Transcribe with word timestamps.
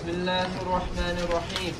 بسم 0.00 0.08
الله 0.08 0.48
الرحمن 0.64 1.16
الرحيم. 1.28 1.74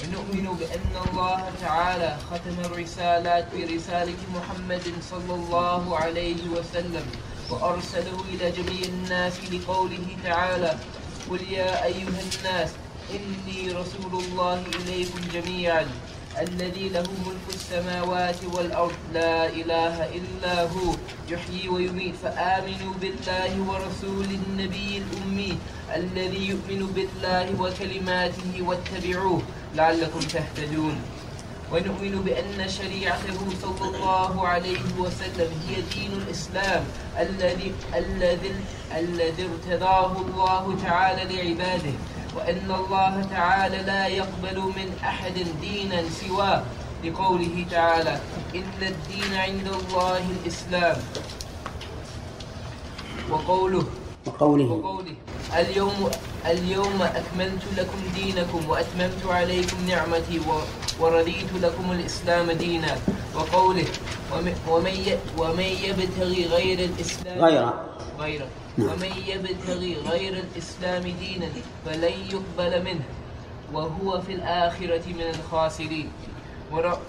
ونؤمن 0.00 0.46
بأن 0.56 0.94
الله 0.96 1.40
تعالى 1.60 2.10
ختم 2.32 2.56
الرسالات 2.72 3.44
برسالة 3.52 4.20
محمد 4.36 4.86
صلى 5.10 5.34
الله 5.34 5.82
عليه 5.96 6.40
وسلم 6.56 7.04
وأرسله 7.52 8.16
إلى 8.32 8.46
جميع 8.50 8.80
الناس 8.88 9.44
لقوله 9.52 10.06
تعالى 10.24 10.72
قل 11.28 11.42
يا 11.52 11.84
أيها 11.84 12.20
الناس 12.32 12.70
إني 13.12 13.76
رسول 13.76 14.24
الله 14.24 14.64
إليكم 14.80 15.20
جميعا. 15.32 15.84
الذي 16.40 16.88
له 16.88 17.06
ملك 17.26 17.46
السماوات 17.54 18.44
والأرض 18.54 18.96
لا 19.12 19.46
إله 19.48 20.08
إلا 20.08 20.62
هو 20.62 20.94
يحيي 21.28 21.68
ويميت. 21.68 22.14
فآمنوا 22.22 22.94
بالله 23.00 23.52
ورسول 23.68 24.24
النبي 24.24 25.02
الأمي 25.02 25.58
الذي 25.94 26.48
يؤمن 26.48 26.86
بالله 26.94 27.46
وكلماته 27.60 28.52
واتبعوه 28.60 29.42
لعلكم 29.74 30.20
تهتدون. 30.20 30.96
ونؤمن 31.72 32.22
بأن 32.24 32.68
شريعته 32.68 33.40
صلى 33.62 33.84
الله 33.88 34.48
عليه 34.48 34.84
وسلم 34.98 35.50
هي 35.68 35.74
دين 35.94 36.12
الإسلام 36.12 36.84
الذي 37.18 37.72
الذي 37.94 38.52
الذي 38.96 39.48
ارتضاه 39.48 40.12
الله 40.20 40.76
تعالى 40.84 41.22
لعباده. 41.34 41.94
وأن 42.36 42.70
الله 42.70 43.26
تعالى 43.30 43.76
لا 43.82 44.06
يقبل 44.06 44.58
من 44.58 44.88
أحد 45.04 45.34
دينا 45.60 46.02
سواه. 46.20 46.62
لقوله 47.04 47.66
تعالى 47.70 48.20
إن 48.54 48.82
الدين 48.82 49.34
عند 49.34 49.66
الله 49.66 50.22
الإسلام. 50.30 50.96
وقوله 53.30 53.84
وقوله 54.26 54.64
وقوله 54.64 55.14
اليوم 55.56 56.10
اليوم 56.46 57.02
أكملت 57.02 57.62
لكم 57.76 57.98
دينكم 58.14 58.68
وأتممت 58.68 59.26
عليكم 59.26 59.76
نعمتي 59.88 60.40
ورضيت 61.00 61.50
لكم 61.62 61.92
الإسلام 61.92 62.50
دينا. 62.50 62.98
وقوله 63.34 63.86
وم- 64.32 64.54
ومن 64.68 64.96
ومن 65.38 65.64
يبتغي 65.84 66.46
غير 66.46 66.78
الإسلام 66.78 67.38
غير 67.44 67.68
غيره. 68.20 68.44
نعم. 68.44 68.61
ومن 68.78 69.12
يبتغي 69.26 69.96
غير 70.08 70.32
الإسلام 70.32 71.02
دينا 71.02 71.48
فلن 71.86 72.14
يقبل 72.30 72.84
منه 72.84 73.04
وهو 73.72 74.20
في 74.20 74.32
الآخرة 74.32 75.02
من 75.06 75.28
الخاسرين. 75.34 76.10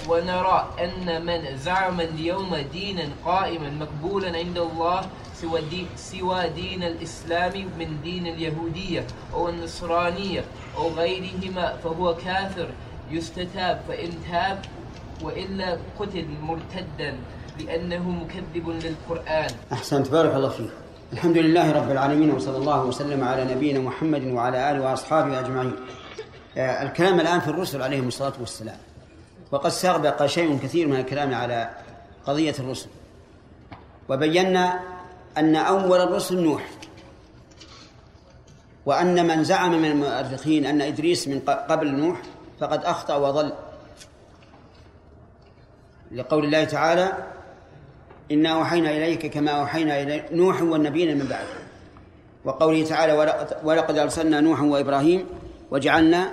ونرى 0.09 0.70
أن 0.80 1.25
من 1.25 1.58
زعم 1.58 2.02
اليوم 2.02 2.55
دينا 2.55 3.09
قائما 3.25 3.70
مقبولا 3.70 4.38
عند 4.38 4.58
الله 4.58 5.02
سوى, 5.36 5.61
دي 5.61 5.86
سوى 5.95 6.50
دين 6.50 6.83
الإسلام 6.83 7.53
من 7.80 8.02
دين 8.03 8.27
اليهودية 8.27 9.08
أو 9.33 9.50
النصرانية 9.50 10.44
أو 10.77 10.89
غيرهما 10.89 11.77
فهو 11.83 12.16
كافر 12.16 12.70
يستتاب 13.11 13.81
فإن 13.88 14.09
تاب 14.31 14.59
وإلا 15.22 15.77
قتل 16.00 16.27
مرتدا 16.42 17.16
لأنه 17.59 18.09
مكذب 18.09 18.70
للقرآن. 18.70 19.50
أحسنت 19.73 20.09
بارك 20.09 20.36
الله 20.36 20.50
فيك. 20.50 20.83
الحمد 21.14 21.38
لله 21.38 21.72
رب 21.72 21.92
العالمين 21.92 22.31
وصلى 22.31 22.58
الله 22.58 22.86
وسلم 22.86 23.23
على 23.23 23.56
نبينا 23.56 23.80
محمد 23.80 24.23
وعلى 24.23 24.72
آله 24.72 24.81
وأصحابه 24.81 25.39
أجمعين. 25.39 25.75
آه، 26.58 26.83
الكلام 26.83 27.20
الآن 27.20 27.39
في 27.39 27.47
الرسل 27.47 27.81
عليهم 27.81 28.08
الصلاة 28.08 28.33
والسلام. 28.39 28.78
وقد 29.52 29.70
سبق 29.70 30.25
شيء 30.25 30.58
كثير 30.58 30.88
من 30.88 30.95
الكلام 30.95 31.33
على 31.33 31.70
قضية 32.25 32.55
الرسل. 32.59 32.89
وبينا 34.09 34.80
أن 35.38 35.55
أول 35.55 36.02
الرسل 36.02 36.44
نوح. 36.44 36.70
وأن 38.86 39.27
من 39.27 39.44
زعم 39.44 39.72
من 39.81 39.92
المؤرخين 39.92 40.66
أن 40.66 40.81
إدريس 40.81 41.27
من 41.27 41.39
قبل 41.39 41.95
نوح 41.95 42.22
فقد 42.59 42.86
أخطأ 42.86 43.16
وضل. 43.16 43.53
لقول 46.11 46.45
الله 46.45 46.64
تعالى 46.64 47.14
إنا 48.33 48.49
أوحينا 48.49 48.92
إليك 48.98 49.26
كما 49.26 49.52
أوحينا 49.52 50.02
إلى 50.02 50.23
نوح 50.32 50.61
والنبيين 50.61 51.17
من 51.17 51.26
بعده 51.26 51.48
وقوله 52.45 52.86
تعالى 52.86 53.14
ولقد- 53.64 53.98
أرسلنا 53.98 54.42
نوحا 54.42 54.64
وإبراهيم 54.64 55.26
وجعلنا 55.71 56.32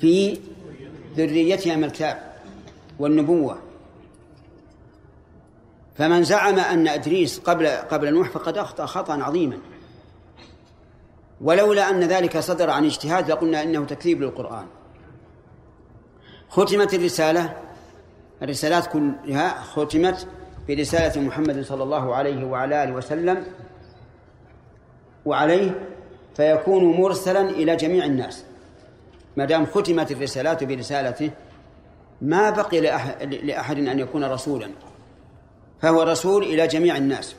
في 0.00 0.38
ذريتهما 1.16 1.86
الكتاب 1.86 2.32
والنبوة 2.98 3.58
فمن 5.96 6.24
زعم 6.24 6.58
أن 6.58 6.88
إدريس 6.88 7.38
قبل 7.38 7.66
قبل 7.68 8.14
نوح 8.14 8.30
فقد 8.30 8.58
أخطأ 8.58 8.86
خطأ 8.86 9.22
عظيما 9.22 9.58
ولولا 11.40 11.90
أن 11.90 12.00
ذلك 12.04 12.38
صدر 12.38 12.70
عن 12.70 12.84
اجتهاد 12.84 13.30
لقلنا 13.30 13.62
إنه 13.62 13.84
تكذيب 13.84 14.22
للقرآن 14.22 14.66
ختمت 16.50 16.94
الرسالة 16.94 17.56
الرسالات 18.42 18.86
كلها 18.86 19.62
ختمت 19.62 20.26
برسالة 20.68 21.20
محمد 21.22 21.64
صلى 21.64 21.82
الله 21.82 22.14
عليه 22.14 22.44
وعلى 22.44 22.84
آله 22.84 22.92
وسلم 22.92 23.44
وعليه 25.24 25.88
فيكون 26.36 26.84
مرسلا 27.00 27.40
إلى 27.40 27.76
جميع 27.76 28.04
الناس. 28.04 28.44
ما 29.36 29.44
دام 29.44 29.66
ختمت 29.66 30.12
الرسالات 30.12 30.64
برسالته 30.64 31.30
ما 32.22 32.50
بقي 32.50 32.80
لأح- 32.80 33.22
لأحد 33.22 33.78
أن 33.78 33.98
يكون 33.98 34.24
رسولا. 34.24 34.70
فهو 35.82 36.02
رسول 36.02 36.42
إلى 36.42 36.66
جميع 36.66 36.96
الناس. 36.96 37.34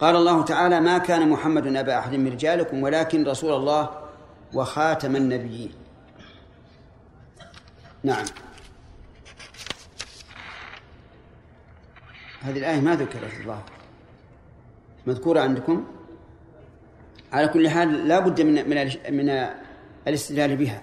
قال 0.00 0.16
الله 0.16 0.44
تعالى 0.44 0.80
ما 0.80 0.98
كان 0.98 1.28
محمد 1.28 1.76
أبا 1.76 1.98
أحد 1.98 2.14
من 2.14 2.32
رجالكم 2.32 2.82
ولكن 2.82 3.24
رسول 3.28 3.52
الله 3.52 3.90
وخاتم 4.54 5.16
النبيين. 5.16 5.72
نعم. 8.04 8.24
هذه 12.42 12.58
الآية 12.58 12.80
ما 12.80 12.94
ذكرت 12.96 13.40
الله. 13.40 13.62
مذكورة 15.06 15.40
عندكم؟ 15.40 15.84
على 17.32 17.48
كل 17.48 17.68
حال 17.68 18.08
لا 18.08 18.18
بد 18.18 18.40
من 18.40 18.68
من 18.68 18.90
من 19.10 19.46
الاستدلال 20.08 20.56
بها. 20.56 20.82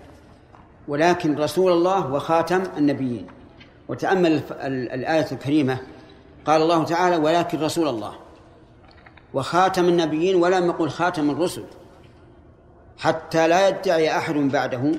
ولكن 0.88 1.36
رسول 1.36 1.72
الله 1.72 2.14
وخاتم 2.14 2.64
النبيين. 2.78 3.28
وتأمل 3.88 4.42
الآية 4.94 5.28
الكريمة. 5.32 5.78
قال 6.46 6.62
الله 6.62 6.84
تعالى 6.84 7.16
ولكن 7.16 7.60
رسول 7.60 7.88
الله. 7.88 8.16
وخاتم 9.34 9.86
النبيين 9.86 10.36
ولم 10.36 10.66
يقل 10.66 10.90
خاتم 10.90 11.30
الرسل. 11.30 11.64
حتى 12.98 13.48
لا 13.48 13.68
يدعي 13.68 14.18
أحد 14.18 14.34
بعده 14.34 14.92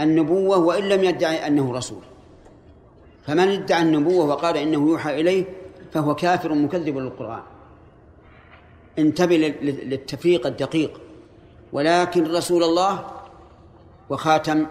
النبوة 0.00 0.58
وإن 0.58 0.84
لم 0.84 1.04
يدعي 1.04 1.46
أنه 1.46 1.72
رسول. 1.72 2.02
فمن 3.26 3.48
ادعى 3.48 3.82
النبوة 3.82 4.24
وقال 4.24 4.56
إنه 4.56 4.88
يوحى 4.88 5.20
إليه 5.20 5.44
فهو 5.92 6.14
كافر 6.14 6.54
مكذب 6.54 6.98
للقرآن. 6.98 7.42
انتبه 8.98 9.36
لل- 9.36 9.66
لل- 9.66 9.90
للتفريق 9.90 10.46
الدقيق. 10.46 11.00
ولكن 11.72 12.34
رسول 12.34 12.62
الله 12.62 13.04
وخاتم 14.10 14.66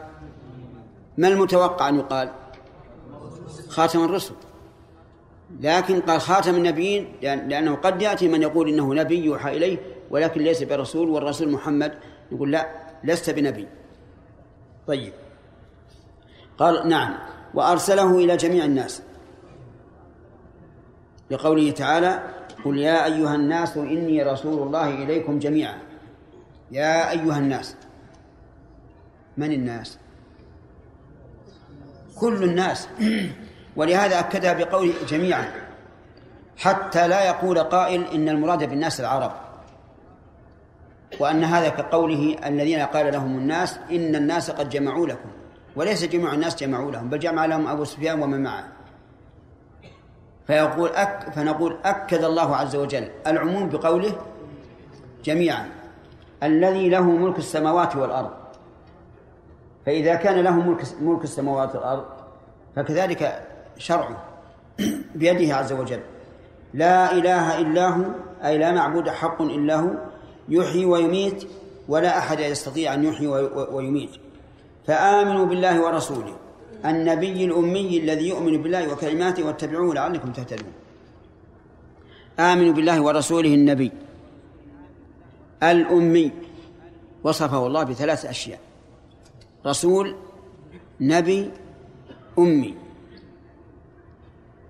ما 1.18 1.28
المتوقع 1.28 1.90
أن 1.90 2.00
يقال؟ 2.00 2.31
خاتم 3.68 4.04
الرسل. 4.04 4.34
لكن 5.62 6.02
قال 6.02 6.22
خاتم 6.22 6.56
النبيين 6.56 7.14
لأن- 7.22 7.50
لأنه 7.50 7.76
قد 7.76 8.02
يأتي 8.02 8.28
من 8.28 8.42
يقول 8.42 8.70
إنه 8.70 8.94
نبي 8.94 9.26
يوحى 9.26 9.58
إليه 9.58 9.78
ولكن 10.12 10.42
ليس 10.42 10.64
برسول 10.64 11.10
والرسول 11.10 11.50
محمد. 11.50 11.94
يقول 12.31 12.52
لا 12.52 12.70
لست 13.04 13.30
بنبي. 13.30 13.68
طيب. 14.88 15.14
قال 16.58 16.90
نعم. 16.90 17.18
وأرسله 17.54 18.18
إلى 18.18 18.38
جميع 18.38 18.66
الناس. 18.66 19.02
لقوله 21.31 21.72
تعالى 21.72 22.24
قل 22.66 22.78
يا 22.78 23.06
أيها 23.06 23.36
الناس 23.36 23.78
إني 23.78 24.24
رسول 24.24 24.68
الله 24.68 24.89
إليكم 24.89 25.39
جميعا. 25.39 25.78
يا 26.72 27.12
أيها 27.12 27.38
الناس. 27.38 27.75
من 29.38 29.51
الناس؟ 29.51 29.98
كل 32.16 32.44
الناس. 32.44 32.88
ولهذا 33.78 34.19
أكدها 34.19 34.54
بقوله 34.54 34.94
جميعا. 35.07 35.45
حتى 36.57 37.07
لا 37.07 37.25
يقول 37.25 37.60
قائل 37.60 38.04
إن 38.04 38.30
المراد 38.30 38.69
بالناس 38.69 39.00
العرب. 39.00 39.31
وأن 41.19 41.44
هذا 41.44 41.69
كقوله 41.69 42.36
الذين 42.45 42.80
قال 42.80 43.13
لهم 43.13 43.38
الناس 43.38 43.80
إن 43.92 44.16
الناس 44.16 44.51
قد 44.51 44.69
جمعوا 44.69 45.07
لكم. 45.07 45.30
وليس 45.75 46.06
جميع 46.06 46.33
الناس 46.33 46.56
جمعوا 46.56 46.92
لهم 46.92 47.10
بل 47.10 47.19
جمع 47.19 47.45
لهم 47.45 47.68
أبو 47.68 47.83
سفيان 47.83 48.24
ومن 48.24 48.44
معه. 48.44 48.81
فيقول 50.48 50.90
أك 50.90 51.30
فنقول 51.36 51.78
أكد 51.86 52.24
الله 52.24 52.56
عز 52.56 52.76
وجل 52.76 53.10
العموم 53.28 53.70
بقوله 53.70 54.16
جميعا 55.24 55.70
الذي 56.44 56.90
له 56.90 57.02
ملك 57.02 57.38
السماوات 57.38 57.96
والأرض. 57.96 58.32
فإذا 59.86 60.16
كان 60.16 60.40
له 60.40 60.52
ملك 60.52 60.84
ملك 61.02 61.24
السماوات 61.24 61.76
والأرض 61.76 62.06
فكذلك 62.76 63.48
شرعه 63.78 64.24
بيده 65.16 65.56
عز 65.56 65.74
وجل. 65.74 66.00
لا 66.74 67.12
إله 67.12 67.60
إلا 67.60 67.88
هو 67.88 68.06
أي 68.46 68.58
لا 68.58 68.72
معبود 68.72 69.10
حق 69.10 69.42
إلا 69.42 69.76
هو 69.76 69.90
يحيي 70.50 70.86
ويميت 70.86 71.48
ولا 71.88 72.18
أحد 72.18 72.40
يستطيع 72.40 72.94
أن 72.94 73.04
يحيي 73.04 73.28
ويميت. 73.72 74.12
فآمنوا 74.88 75.46
بالله 75.46 75.82
ورسوله. 75.82 76.36
النبي 76.86 77.45
الأمي 77.45 77.98
الذي 77.98 78.30
يؤمن 78.30 78.62
بالله 78.62 78.94
وكلماته 78.94 79.45
واتبعوه 79.45 79.95
لعلكم 79.95 80.31
تهتدون. 80.31 80.74
آمنوا 82.39 82.74
بالله 82.74 83.01
ورسوله 83.01 83.54
النبي 83.54 83.92
الأمي. 85.63 86.31
وصفه 87.24 87.68
الله 87.68 87.83
بثلاث 87.83 88.25
أشياء. 88.25 88.60
رسول 89.66 90.16
نبي 91.01 91.51
أمي. 92.39 92.75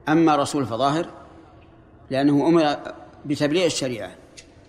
أما 0.09 0.35
رسول 0.35 0.65
فظاهر 0.65 1.05
لأنه 2.09 2.47
أمر 2.47 2.77
بتبليغ 3.25 3.65
الشريعة. 3.65 4.11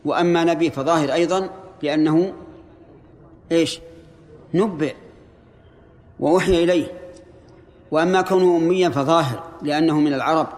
وأما 0.05 0.44
نبي 0.44 0.71
فظاهر 0.71 1.12
أيضا 1.12 1.50
لأنه 1.83 2.35
إيش؟ 3.53 3.81
نبئ. 4.55 4.94
وأوحي 6.21 6.65
إليه. 6.65 7.02
وأما 7.93 8.23
كونه 8.23 8.56
أميا 8.56 8.89
فظاهر 8.89 9.43
لأنه 9.62 10.00
من 10.00 10.15
العرب 10.15 10.49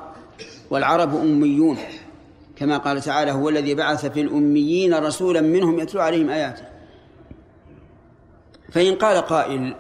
والعرب 0.70 1.14
أميون. 1.14 1.78
كما 2.56 2.78
قال 2.78 3.00
تعالى 3.00 3.32
هو 3.32 3.48
الذي 3.48 3.74
بعث 3.74 4.06
في 4.06 4.20
الأميين 4.20 4.94
رسولا 4.94 5.40
منهم 5.40 5.78
يتلو 5.78 6.00
عليهم 6.00 6.30
آياته. 6.30 6.62
فإن 8.72 8.94
قال 8.94 9.22
قائل 9.22 9.76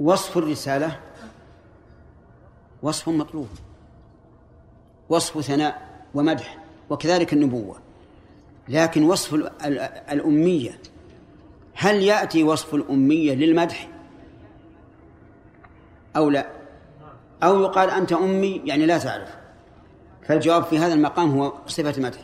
وصف 0.00 0.38
الرسالة 0.38 1.00
وصف 2.82 3.08
مطلوب 3.08 3.48
وصف 5.08 5.40
ثناء 5.40 6.02
ومدح 6.14 6.58
وكذلك 6.90 7.32
النبوة. 7.32 7.76
لكن 8.68 9.02
وصف 9.02 9.34
الأمية 10.12 10.78
هل 11.74 12.02
يأتي 12.02 12.42
وصف 12.42 12.74
الأمية 12.74 13.34
للمدح؟ 13.34 13.89
أو 16.16 16.30
لا؟ 16.30 16.46
أو 17.42 17.62
يقال 17.62 17.90
أنت 17.90 18.12
أمي 18.12 18.62
يعني 18.64 18.86
لا 18.86 18.98
تعرف. 18.98 19.28
فالجواب 20.28 20.64
في 20.64 20.78
هذا 20.78 20.94
المقام 20.94 21.40
هو 21.40 21.52
صفة 21.66 22.02
مدح. 22.02 22.20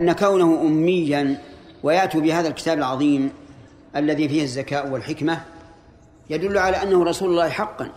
أن 0.00 0.12
كونه 0.12 0.60
أميا 0.62 1.42
ويأتي 1.82 2.20
بهذا 2.20 2.48
الكتاب 2.48 2.78
العظيم 2.78 3.30
الذي 3.96 4.28
فيه 4.28 4.42
الزكاء 4.42 4.88
والحكمة 4.88 5.40
يدل 6.30 6.58
على 6.58 6.82
أنه 6.82 7.04
رسول 7.04 7.30
الله 7.30 7.48
حقا. 7.48 7.90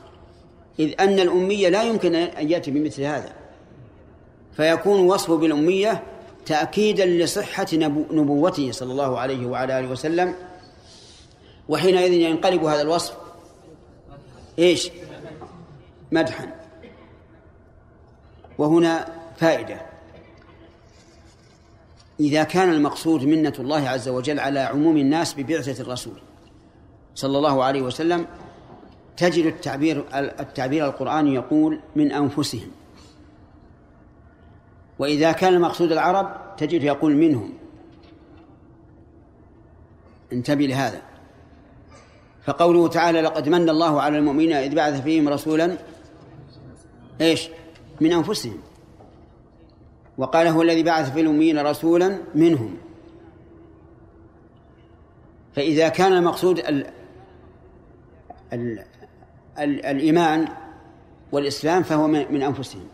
إذ 0.79 0.93
أن 0.99 1.19
الأمية 1.19 1.69
لا 1.69 1.83
يمكن 1.83 2.15
أن 2.15 2.51
يأتي 2.51 2.71
بمثل 2.71 3.01
هذا. 3.01 3.33
فيكون 4.57 4.99
وصفه 4.99 5.37
بالأمية 5.37 6.03
تأكيدا 6.45 7.05
لصحة 7.05 7.67
نبوته 8.11 8.71
صلى 8.71 8.91
الله 8.91 9.19
عليه 9.19 9.45
وعلى 9.45 9.79
آله 9.79 9.87
وسلم. 9.87 10.33
وحينئذ 11.69 12.13
ينقلب 12.13 12.63
هذا 12.63 12.81
الوصف 12.81 13.13
إيش؟ 14.59 14.91
مدحا. 16.11 16.55
وهنا 18.57 19.07
فائدة. 19.37 19.81
إذا 22.19 22.43
كان 22.43 22.69
المقصود 22.69 23.23
منة 23.23 23.53
الله 23.59 23.89
عز 23.89 24.09
وجل 24.09 24.39
على 24.39 24.59
عموم 24.59 24.97
الناس 24.97 25.33
ببعثة 25.33 25.81
الرسول 25.83 26.21
صلى 27.15 27.37
الله 27.37 27.63
عليه 27.63 27.81
وسلم 27.81 28.27
تجد 29.17 29.45
التعبير 29.45 30.05
التعبير 30.39 30.85
القرآني 30.85 31.33
يقول 31.33 31.79
من 31.95 32.11
أنفسهم. 32.11 32.71
وإذا 34.99 35.31
كان 35.31 35.53
المقصود 35.53 35.91
العرب 35.91 36.55
تجد 36.57 36.83
يقول 36.83 37.15
منهم. 37.15 37.53
انتبه 40.33 40.65
لهذا. 40.65 41.01
فقوله 42.43 42.87
تعالى 42.87 43.21
لقد 43.21 43.49
من 43.49 43.69
الله 43.69 44.01
على 44.01 44.17
المؤمنين 44.17 44.53
إذ 44.53 44.75
بعث 44.75 45.01
فيهم 45.01 45.29
رسولا 45.29 45.77
إيش؟ 47.21 47.49
من 48.01 48.13
أنفسهم. 48.13 48.57
وقال 50.17 50.47
هو 50.47 50.61
الذي 50.61 50.83
بعث 50.83 51.13
في 51.13 51.21
الأميين 51.21 51.59
رسولا 51.59 52.17
منهم. 52.35 52.77
فإذا 55.55 55.89
كان 55.89 56.13
المقصود 56.13 56.59
ال 56.59 56.85
ال 58.53 58.83
ال 59.59 59.85
الإيمان 59.85 60.47
والإسلام 61.31 61.83
فهو 61.83 62.07
من 62.07 62.43
أنفسهم. 62.43 62.87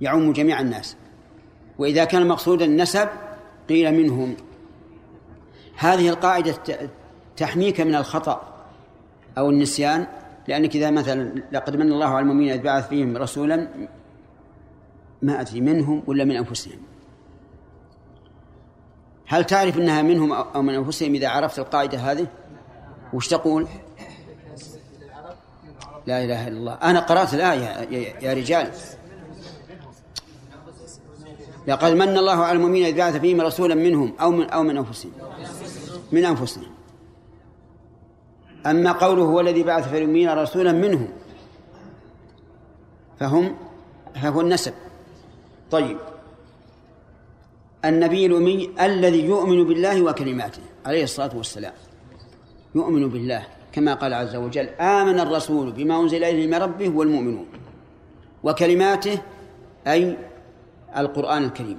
يعم 0.00 0.32
جميع 0.32 0.60
الناس. 0.60 0.96
وإذا 1.78 2.04
كان 2.04 2.22
المقصود 2.22 2.62
النسب 2.62 3.08
قيل 3.68 3.94
منهم. 3.94 4.36
هذه 5.76 6.08
القاعدة 6.08 6.54
تحميك 7.38 7.80
من 7.80 7.94
الخطأ 7.94 8.42
أو 9.38 9.50
النسيان 9.50 10.06
لأنك 10.48 10.76
إذا 10.76 10.90
مثلا 10.90 11.42
لقد 11.52 11.76
من 11.76 11.92
الله 11.92 12.06
على 12.06 12.18
المؤمنين 12.18 12.52
إذ 12.52 12.62
بعث 12.62 12.88
فيهم 12.88 13.16
رسولا 13.16 13.68
ما 15.22 15.40
أدري 15.40 15.60
منهم 15.60 16.02
ولا 16.06 16.24
من 16.24 16.36
أنفسهم. 16.36 16.78
هل 19.26 19.44
تعرف 19.44 19.78
أنها 19.78 20.02
منهم 20.02 20.32
أو 20.32 20.62
من 20.62 20.74
أنفسهم 20.74 21.14
إذا 21.14 21.28
عرفت 21.28 21.58
القاعدة 21.58 21.98
هذه؟ 21.98 22.26
وش 23.12 23.28
تقول؟ 23.28 23.68
لا 26.06 26.24
إله 26.24 26.48
إلا 26.48 26.58
الله. 26.58 26.72
أنا 26.72 27.00
قرأت 27.00 27.34
الآية 27.34 27.88
يا 28.22 28.34
رجال. 28.34 28.70
لقد 31.66 31.92
من 31.92 32.18
الله 32.18 32.44
على 32.44 32.56
المؤمنين 32.56 32.84
إذ 32.84 32.96
بعث 32.96 33.16
فيهم 33.16 33.40
رسولا 33.40 33.74
منهم 33.74 34.12
أو 34.20 34.30
من 34.30 34.50
أو 34.50 34.62
من 34.62 34.76
أنفسهم. 34.76 35.12
من 36.12 36.24
أنفسهم. 36.24 36.77
أما 38.68 38.92
قوله 38.92 39.22
هو 39.22 39.40
الذي 39.40 39.62
بعث 39.62 39.88
في 39.88 40.26
رسولا 40.26 40.72
منهم 40.72 41.08
فهم 43.20 43.56
فهو 44.14 44.40
النسب. 44.40 44.72
طيب. 45.70 45.98
النبي 47.84 48.26
الأمي 48.26 48.70
الذي 48.80 49.24
يؤمن 49.24 49.64
بالله 49.64 50.02
وكلماته 50.02 50.62
عليه 50.86 51.04
الصلاة 51.04 51.36
والسلام. 51.36 51.72
يؤمن 52.74 53.08
بالله 53.08 53.46
كما 53.72 53.94
قال 53.94 54.14
عز 54.14 54.36
وجل 54.36 54.68
آمن 54.68 55.20
الرسول 55.20 55.72
بما 55.72 56.00
أنزل 56.00 56.24
إليه 56.24 56.46
من 56.46 56.54
ربه 56.54 56.88
والمؤمنون. 56.88 57.46
وكلماته 58.42 59.18
أي 59.86 60.16
القرآن 60.96 61.44
الكريم. 61.44 61.78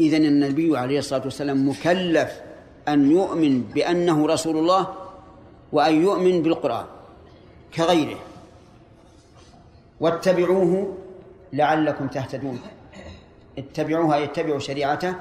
إذن 0.00 0.24
النبي 0.24 0.78
عليه 0.78 0.98
الصلاة 0.98 1.22
والسلام 1.24 1.68
مكلف 1.68 2.40
أن 2.88 3.10
يؤمن 3.10 3.62
بأنه 3.62 4.26
رسول 4.26 4.56
الله 4.56 5.05
وأن 5.72 6.02
يؤمن 6.02 6.42
بالقرآن 6.42 6.86
كغيره. 7.74 8.18
واتبعوه 10.00 10.96
لعلكم 11.52 12.08
تهتدون. 12.08 12.60
اتبعوها 13.58 14.16
يتبعوا 14.16 14.58
شريعته 14.58 15.14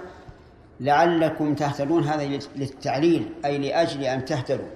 لعلكم 0.79 1.55
تهتدون. 1.55 2.03
هذا 2.03 2.39
للتعليل 2.55 3.29
أي 3.45 3.57
لأجل 3.57 4.03
أن 4.03 4.25
تهتدوا. 4.25 4.69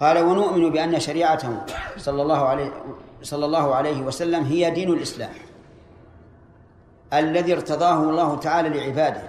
قال 0.00 0.18
ونؤمن 0.18 0.70
بأن 0.70 1.00
شريعته 1.00 1.62
صلى 1.96 2.22
الله 2.22 2.48
عليه 2.48 2.72
صلى 3.22 3.44
الله 3.46 3.74
عليه 3.74 4.00
وسلم 4.02 4.44
هي 4.44 4.70
دين 4.70 4.92
الإسلام 4.92 5.32
الذي 7.12 7.52
ارتضاه 7.52 8.02
الله 8.02 8.36
تعالى 8.36 8.68
لعباده 8.68 9.22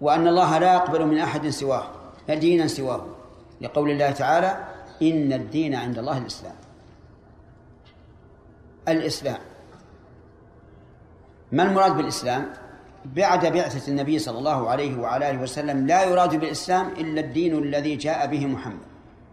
وأن 0.00 0.28
الله 0.28 0.58
لا 0.58 0.74
يقبل 0.74 1.06
من 1.06 1.18
أحد 1.18 1.48
سواه 1.48 1.84
دينا 2.28 2.66
سواه. 2.66 3.06
لقول 3.60 3.90
الله 3.90 4.10
تعالى 4.10 4.64
إن 5.02 5.32
الدين 5.32 5.74
عند 5.74 5.98
الله 5.98 6.18
الإسلام. 6.18 6.54
الإسلام. 8.88 9.38
ما 11.52 11.62
المراد 11.62 11.96
بالإسلام؟ 11.96 12.52
بعد 13.04 13.46
بعثة 13.46 13.90
النبي 13.90 14.18
صلى 14.18 14.38
الله 14.38 14.70
عليه 14.70 14.98
وعلى 14.98 15.30
آله 15.30 15.42
وسلم 15.42 15.86
لا 15.86 16.04
يراد 16.04 16.34
بالإسلام 16.40 16.88
إلا 16.88 17.20
الدين 17.20 17.58
الذي 17.58 17.96
جاء 17.96 18.26
به 18.26 18.46
محمد 18.46 18.88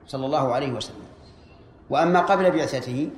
صلى 0.08 0.26
الله 0.26 0.54
عليه 0.54 0.72
وسلم. 0.72 1.06
وأما 1.90 2.20
قبل 2.20 2.52
بعثته 2.52 3.10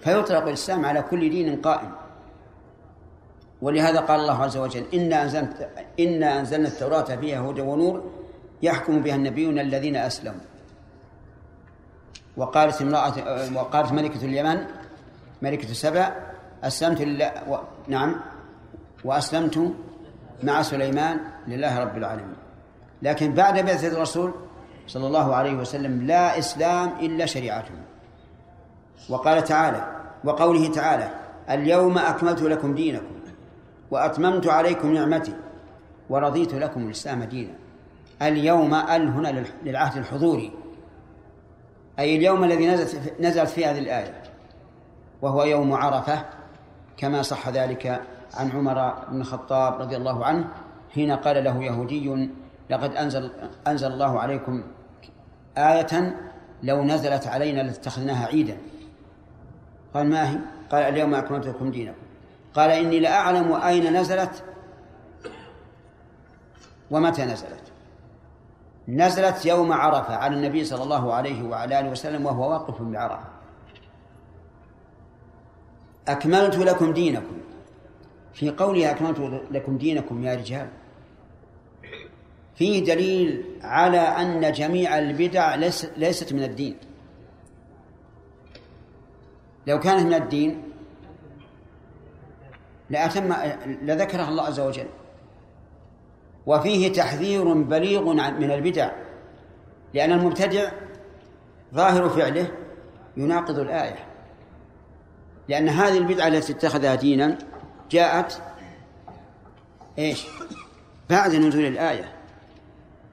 فيطلق 0.00 0.42
الإسلام 0.42 0.84
على 0.84 1.02
كل 1.02 1.30
دين 1.30 1.60
قائم. 1.60 1.92
ولهذا 3.62 4.00
قال 4.00 4.20
الله 4.20 4.42
عز 4.42 4.56
وجل 4.56 4.84
إنا 4.94 5.22
أنزلنا 5.22 5.68
إنا 6.00 6.40
أنزلنا 6.40 6.68
التوراة 6.68 7.16
فيها 7.16 7.40
هدى 7.50 7.60
ونور 7.60 8.04
يحكم 8.62 9.02
بها 9.02 9.14
النبيون 9.14 9.58
الذين 9.58 9.96
أسلموا. 9.96 10.40
وقالت 12.36 12.82
امرأة 12.82 13.14
وقالت 13.54 13.92
ملكة 13.92 14.24
اليمن 14.24 14.66
ملكة 15.42 15.72
سبع 15.72 16.12
أسلمت 16.64 17.00
لله 17.02 17.32
و... 17.48 17.58
نعم 17.88 18.16
وأسلمت 19.04 19.74
مع 20.42 20.62
سليمان 20.62 21.20
لله 21.48 21.78
رب 21.78 21.96
العالمين. 21.96 22.36
لكن 23.02 23.34
بعد 23.34 23.64
بعثة 23.64 23.88
الرسول 23.88 24.34
صلى 24.86 25.06
الله 25.06 25.34
عليه 25.34 25.54
وسلم 25.54 26.06
لا 26.06 26.38
إسلام 26.38 26.92
إلا 27.00 27.26
شريعته. 27.26 27.74
وقال 29.08 29.44
تعالى 29.44 29.96
وقوله 30.24 30.72
تعالى 30.72 31.10
اليوم 31.50 31.98
أكملت 31.98 32.42
لكم 32.42 32.74
دينكم 32.74 33.16
وأتممت 33.90 34.46
عليكم 34.46 34.92
نعمتي 34.92 35.34
ورضيت 36.10 36.54
لكم 36.54 36.86
الإسلام 36.86 37.24
دينا. 37.24 37.54
اليوم 38.22 38.74
ال 38.74 39.08
هنا 39.08 39.44
للعهد 39.62 39.96
الحضوري. 39.96 40.52
أي 41.98 42.16
اليوم 42.16 42.44
الذي 42.44 42.66
نزلت 42.66 43.20
نزلت 43.20 43.48
فيه 43.48 43.70
هذه 43.70 43.78
الآية. 43.78 44.22
وهو 45.22 45.44
يوم 45.44 45.72
عرفة 45.72 46.24
كما 46.96 47.22
صح 47.22 47.48
ذلك 47.48 48.02
عن 48.34 48.50
عمر 48.50 48.94
بن 49.10 49.20
الخطاب 49.20 49.80
رضي 49.80 49.96
الله 49.96 50.24
عنه 50.24 50.48
حين 50.94 51.12
قال 51.12 51.44
له 51.44 51.64
يهودي 51.64 52.28
لقد 52.70 52.96
أنزل 52.96 53.30
أنزل 53.66 53.92
الله 53.92 54.20
عليكم 54.20 54.62
آية 55.58 56.16
لو 56.62 56.84
نزلت 56.84 57.26
علينا 57.26 57.60
لاتخذناها 57.60 58.26
عيدا. 58.26 58.56
قال 59.94 60.10
ما 60.10 60.30
هي؟ 60.30 60.38
قال 60.70 60.82
اليوم 60.82 61.14
أكملت 61.14 61.46
لكم 61.46 61.70
دينكم. 61.70 61.98
قال 62.54 62.70
إني 62.70 63.00
لأعلم 63.00 63.52
أين 63.52 63.96
نزلت 63.96 64.44
ومتى 66.90 67.24
نزلت. 67.24 67.65
نزلت 68.88 69.46
يوم 69.46 69.72
عرفة 69.72 70.16
على 70.16 70.36
النبي 70.36 70.64
صلى 70.64 70.82
الله 70.82 71.14
عليه 71.14 71.42
وعلى 71.42 71.80
آله 71.80 71.90
وسلم 71.90 72.26
وهو 72.26 72.50
واقف 72.50 72.82
بعرفة. 72.82 73.28
أكملت 76.08 76.56
لكم 76.56 76.92
دينكم. 76.92 77.36
في 78.34 78.50
قولها 78.50 78.90
أكملت 78.90 79.42
لكم 79.50 79.78
دينكم 79.78 80.24
يا 80.24 80.34
رجال. 80.34 80.68
فيه 82.54 82.84
دليل 82.84 83.44
على 83.62 83.98
أن 83.98 84.52
جميع 84.52 84.98
البدع 84.98 85.54
ليست 85.96 86.32
من 86.32 86.42
الدين. 86.42 86.76
لو 89.66 89.80
كانت 89.80 90.06
من 90.06 90.14
الدين 90.14 90.62
لأتم 92.90 93.32
لذكرها 93.82 94.28
الله 94.28 94.42
عز 94.44 94.60
وجل. 94.60 94.88
وفيه 96.46 96.92
تحذير 96.92 97.52
بليغ 97.52 98.12
من 98.12 98.50
البدع 98.50 98.90
لأن 99.94 100.12
المبتدع 100.12 100.70
ظاهر 101.74 102.08
فعله 102.08 102.48
يناقض 103.16 103.58
الآية. 103.58 103.98
لأن 105.48 105.68
هذه 105.68 105.98
البدعة 105.98 106.28
التي 106.28 106.52
اتخذها 106.52 106.94
دينا 106.94 107.38
جاءت 107.90 108.42
إيش؟ 109.98 110.26
بعد 111.10 111.34
نزول 111.34 111.64
الآية. 111.64 112.12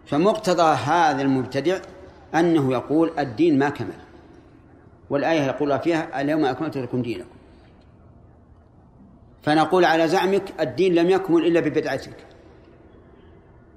فمقتضى 0.06 0.75
هذا 0.75 1.22
المبتدع 1.22 1.78
أنه 2.36 2.72
يقول 2.72 3.12
الدين 3.20 3.60
ما 3.60 3.70
كمل. 3.70 3.94
والآية 5.10 5.42
يقول 5.42 5.80
فيها 5.80 6.22
اليوم 6.22 6.46
أكملت 6.46 6.78
لكم 6.78 7.02
دينكم. 7.02 7.30
فنقول 9.42 9.86
على 9.86 10.08
زعمك 10.08 10.44
الدين 10.60 10.96
لم 10.96 11.10
يكمل 11.10 11.46
إلا 11.46 11.60
ببدعتك. 11.60 12.33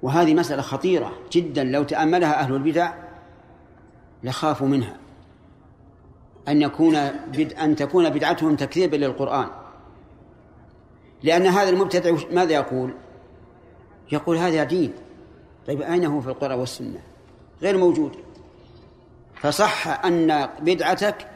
وهذه 0.01 0.33
مسألة 0.33 0.61
خطيرة 0.61 1.11
جدا. 1.31 1.63
لو 1.63 1.83
تأملها 1.83 2.39
أهل 2.39 2.53
البدع 2.53 2.93
لخافوا 4.23 4.67
منها. 4.67 4.97
أن 6.47 6.61
يكون 6.61 7.11
بد... 7.11 7.53
أن 7.53 7.75
تكون 7.75 8.09
بدعتهم 8.09 8.55
تكذيبا 8.55 8.95
للقرآن. 8.95 9.47
لأن 11.23 11.47
هذا 11.47 11.69
المبتدع 11.69 12.17
ماذا 12.31 12.53
يقول؟ 12.53 12.93
يقول 14.11 14.37
هذا 14.37 14.63
دين. 14.63 14.93
طيب 15.67 15.81
أين 15.81 16.05
هو 16.05 16.21
في 16.21 16.27
القرآن 16.27 16.59
والسنة؟ 16.59 16.99
غير 17.61 17.77
موجود. 17.77 18.11
فصح 19.35 20.05
أن 20.05 20.49
بدعتك 20.61 21.27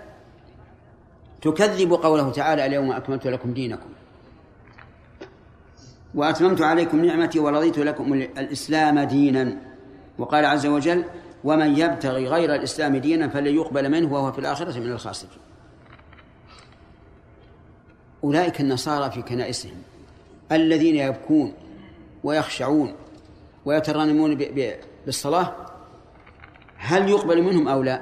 تكذب 1.41 1.93
قوله 1.93 2.31
تعالى 2.31 2.65
اليوم 2.65 2.91
أكملت 2.91 3.27
لكم 3.27 3.53
دينكم. 3.53 3.89
وأتممت 6.15 6.61
عليكم 6.61 7.05
نعمتي 7.05 7.39
ورضيت 7.39 7.77
لكم 7.79 8.13
الإسلام 8.13 8.99
دينا. 8.99 9.57
وقال 10.17 10.45
عز 10.45 10.65
وجل 10.65 11.05
ومن 11.43 11.77
يبتغي 11.77 12.27
غير 12.27 12.55
الإسلام 12.55 12.97
دينا 12.97 13.29
فلن 13.29 13.55
يقبل 13.55 13.91
منه 13.91 14.13
وهو 14.13 14.31
في 14.31 14.39
الآخرة 14.39 14.79
من 14.79 14.91
الخاسرين. 14.91 15.37
أولئك 18.23 18.61
النصارى 18.61 19.11
في 19.11 19.21
كنائسهم 19.21 19.81
الذين 20.51 20.95
يبكون 20.95 21.53
ويخشعون 22.23 22.95
ويترنمون 23.65 24.35
بالصلاة 25.05 25.55
هل 26.77 27.09
يقبل 27.09 27.41
منهم 27.41 27.67
أو 27.67 27.83
لا؟ 27.83 28.01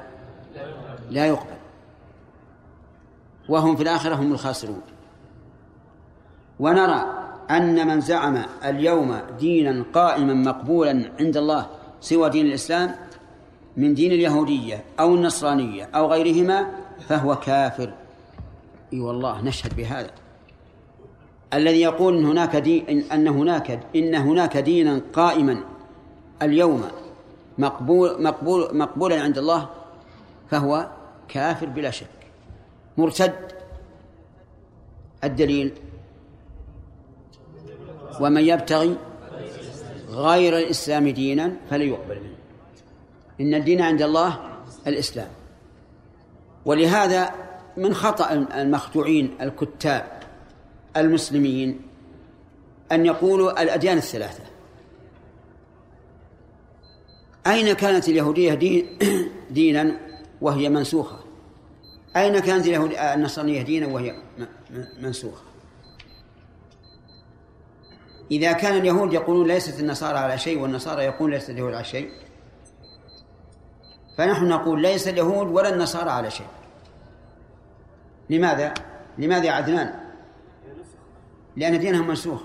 لا 1.09 1.25
يقبل. 1.25 1.57
وهم 3.49 3.75
في 3.75 3.83
الآخرة 3.83 4.15
هم 4.15 4.31
الخاسرون. 4.31 4.81
ونرى 6.59 7.18
أن 7.51 7.87
من 7.87 8.01
زعم 8.01 8.43
اليوم 8.65 9.21
دينا 9.39 9.85
قائما 9.93 10.33
مقبولا 10.33 11.11
عند 11.19 11.37
الله 11.37 11.67
سوى 12.01 12.29
دين 12.29 12.45
الإسلام 12.45 12.95
من 13.77 13.93
دين 13.93 14.11
اليهودية 14.11 14.83
أو 14.99 15.15
النصرانية 15.15 15.89
أو 15.95 16.07
غيرهما 16.07 16.67
فهو 17.07 17.35
كافر. 17.35 17.93
إي 18.93 18.99
والله 18.99 19.41
نشهد 19.41 19.75
بهذا. 19.75 20.11
الذي 21.53 21.81
يقول 21.81 22.17
إن 22.17 22.25
هناك 22.25 22.55
دين 22.55 23.11
أن 23.11 23.27
هناك 23.27 23.79
إن 23.95 24.15
هناك 24.15 24.57
دينا 24.57 25.01
قائما 25.13 25.63
اليوم 26.41 26.83
مقبول 27.57 28.23
مقبول 28.23 28.77
مقبولا 28.77 29.21
عند 29.21 29.37
الله 29.37 29.69
فهو 30.49 30.87
كافر 31.27 31.65
بلا 31.65 31.91
شك. 31.91 32.07
مرتد 32.97 33.35
الدليل 35.23 35.71
ومن 38.19 38.41
يبتغي 38.41 38.97
غير 40.09 40.57
الإسلام 40.57 41.09
دينا 41.09 41.53
فلا 41.69 41.83
يقبل 41.83 42.19
منه. 42.19 42.35
إن 43.41 43.53
الدين 43.53 43.81
عند 43.81 44.01
الله 44.01 44.39
الإسلام. 44.87 45.29
ولهذا 46.65 47.31
من 47.77 47.93
خطأ 47.93 48.31
المخدوعين 48.33 49.37
الكتاب 49.41 50.19
المسلمين 50.97 51.81
أن 52.91 53.05
يقولوا 53.05 53.61
الأديان 53.61 53.97
الثلاثة. 53.97 54.43
أين 57.47 57.73
كانت 57.73 58.09
اليهودية 58.09 58.53
دين 58.53 58.97
دينا 59.51 59.97
وهي 60.41 60.69
منسوخة؟ 60.69 61.19
أين 62.15 62.39
كانت 62.39 62.67
النصرانية 62.67 63.61
دينا 63.61 63.87
وهي 63.87 64.15
منسوخة؟ 64.99 65.48
إذا 68.31 68.51
كان 68.51 68.77
اليهود 68.77 69.13
يقولون 69.13 69.47
ليست 69.47 69.79
النصارى 69.79 70.17
على 70.17 70.37
شيء 70.37 70.59
والنصارى 70.59 71.03
يقولون 71.03 71.33
ليست 71.35 71.49
اليهود 71.49 71.73
على 71.73 71.83
شيء 71.83 72.11
فنحن 74.17 74.47
نقول 74.47 74.81
ليس 74.81 75.07
اليهود 75.07 75.47
ولا 75.47 75.69
النصارى 75.73 76.09
على 76.09 76.31
شيء. 76.31 76.47
لماذا؟ 78.29 78.73
لماذا 79.17 79.45
يا 79.45 79.51
عدنان؟ 79.51 79.99
لأن 81.55 81.79
دينهم 81.79 82.07
منسوخ. 82.07 82.41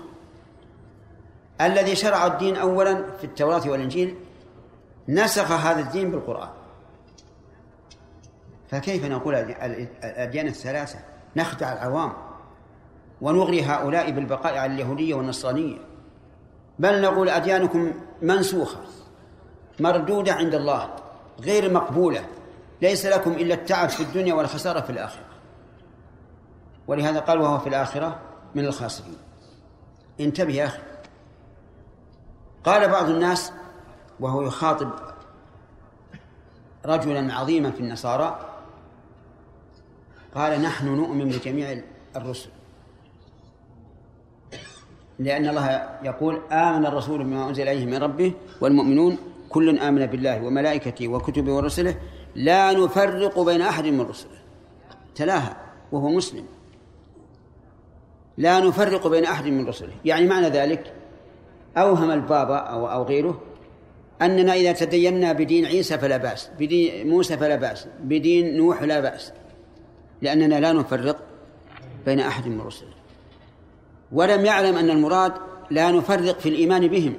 الذي 1.61 1.95
شرع 1.95 2.25
الدين 2.25 2.55
أولا 2.55 3.11
في 3.17 3.23
التوراة 3.23 3.69
والإنجيل 3.69 4.15
نسخ 5.09 5.51
هذا 5.51 5.79
الدين 5.79 6.11
بالقرآن. 6.11 6.49
فكيف 8.69 9.05
نقول 9.05 9.35
الأديان 9.35 10.47
الثلاثة؟ 10.47 10.99
نخدع 11.35 11.73
العوام. 11.73 12.13
ونغري 13.25 13.61
هؤلاء 13.61 14.11
بالبقاء 14.11 14.57
على 14.57 14.73
اليهودية 14.73 15.15
والنصرانية. 15.15 15.77
بل 16.79 17.01
نقول 17.01 17.29
أديانكم 17.29 17.93
منسوخة 18.21 18.79
مردودة 19.79 20.33
عند 20.33 20.55
الله 20.55 20.95
غير 21.39 21.73
مقبولة 21.73 22.25
ليس 22.81 23.05
لكم 23.05 23.31
إلا 23.31 23.53
التعب 23.53 23.89
في 23.89 24.03
الدنيا 24.03 24.33
والخسارة 24.33 24.81
في 24.81 24.89
الآخرة. 24.89 25.25
ولهذا 26.87 27.19
قال 27.19 27.41
وهو 27.41 27.59
في 27.59 27.69
الآخرة 27.69 28.19
من 28.55 28.65
الخاسرين. 28.65 29.17
انتبه 30.19 30.53
يا 30.53 30.65
أخي. 30.65 30.81
قال 32.63 32.89
بعض 32.89 33.09
الناس 33.09 33.51
وهو 34.19 34.41
يخاطب 34.41 34.89
رجلا 36.85 37.33
عظيما 37.33 37.71
في 37.71 37.79
النصارى 37.79 38.39
قال 40.35 40.61
نحن 40.61 40.87
نؤمن 40.87 41.29
بجميع 41.29 41.81
الرسل. 42.15 42.49
لأن 45.19 45.49
الله 45.49 45.89
يقول 46.03 46.41
آمن 46.51 46.85
الرسول 46.85 47.23
بما 47.23 47.49
أنزل 47.49 47.67
إليه 47.67 47.85
من 47.85 47.97
ربه 47.97 48.33
والمؤمنون 48.61 49.17
كل 49.49 49.79
آمن 49.79 50.05
بالله 50.05 50.43
وملائكته 50.43 51.07
وكتبه 51.07 51.53
ورسله 51.53 51.95
لا 52.35 52.71
نفرق 52.71 53.39
بين 53.39 53.61
أحد 53.61 53.85
من 53.85 54.01
رسله. 54.01 54.37
تلاها 55.15 55.57
وهو 55.91 56.09
مسلم. 56.09 56.45
لا 58.37 58.59
نفرق 58.59 59.07
بين 59.07 59.25
أحد 59.25 59.45
من 59.45 59.67
رسله. 59.67 59.93
يعني 60.05 60.27
معنى 60.27 60.49
ذلك 60.49 60.93
أوهم 61.77 62.11
البابا 62.11 62.57
أو 62.57 62.87
أو 62.87 63.03
غيره 63.03 63.41
أننا 64.21 64.53
إذا 64.53 64.71
تدينا 64.71 65.33
بدين 65.33 65.65
عيسى 65.65 65.97
فلا 65.97 66.17
بأس 66.17 66.49
بدين 66.59 67.09
موسى 67.09 67.37
فلا 67.37 67.55
بأس 67.55 67.87
بدين 68.03 68.57
نوح 68.57 68.83
لا 68.83 68.99
بأس 68.99 69.31
لأننا 70.21 70.59
لا 70.59 70.71
نفرق 70.73 71.17
بين 72.05 72.19
أحد 72.19 72.47
من 72.47 72.61
رسله. 72.61 73.04
ولم 74.15 74.45
يعلم 74.45 74.77
أن 74.77 74.89
المراد 74.89 75.33
لا 75.71 75.91
نفرق 75.91 76.39
في 76.39 76.49
الإيمان 76.49 76.87
بهم 76.87 77.13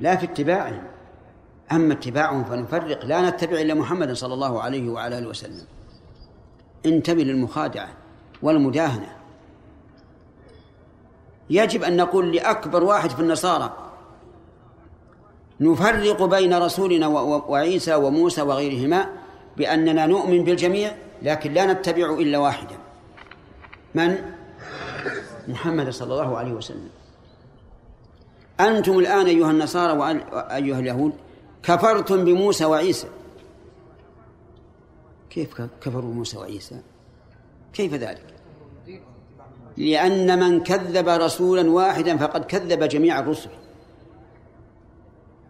لا 0.00 0.16
في 0.16 0.26
اتباعهم. 0.26 0.82
أما 1.72 1.92
اتباعهم 1.92 2.44
فنفرق 2.44 3.04
لا 3.04 3.30
نتبع 3.30 3.60
إلا 3.60 3.74
محمدا 3.74 4.14
صلى 4.14 4.34
الله 4.34 4.62
عليه 4.62 4.88
وعلى 4.90 5.18
آله 5.18 5.28
وسلم. 5.28 5.64
انتبه 6.86 7.22
للمخادعة 7.22 7.88
والمداهنة. 8.42 9.16
يجب 11.50 11.82
أن 11.82 11.96
نقول 11.96 12.36
لأكبر 12.36 12.84
واحد 12.84 13.10
في 13.10 13.20
النصارى 13.20 13.76
نفرق 15.60 16.24
بين 16.24 16.54
رسولنا 16.54 17.06
وعيسى 17.48 17.94
وموسى 17.94 18.42
وغيرهما 18.42 19.06
بأننا 19.56 20.06
نؤمن 20.06 20.44
بالجميع 20.44 20.92
لكن 21.22 21.52
لا 21.52 21.72
نتبع 21.72 22.10
إلا 22.10 22.38
واحدا. 22.38 22.76
من؟ 23.94 24.18
محمد 25.48 25.90
صلى 25.90 26.12
الله 26.12 26.38
عليه 26.38 26.52
وسلم. 26.52 26.88
أنتم 28.60 28.98
الآن 28.98 29.26
أيها 29.26 29.50
النصارى 29.50 29.92
وأيها 29.92 30.78
اليهود 30.78 31.12
كفرتم 31.62 32.24
بموسى 32.24 32.64
وعيسى. 32.64 33.08
كيف 35.30 35.62
كفروا 35.80 36.14
موسى 36.14 36.38
وعيسى؟ 36.38 36.80
كيف 37.72 37.94
ذلك؟ 37.94 38.34
لأن 39.76 40.40
من 40.40 40.62
كذب 40.62 41.08
رسولا 41.08 41.70
واحدا 41.70 42.16
فقد 42.16 42.44
كذب 42.44 42.84
جميع 42.84 43.18
الرسل. 43.18 43.50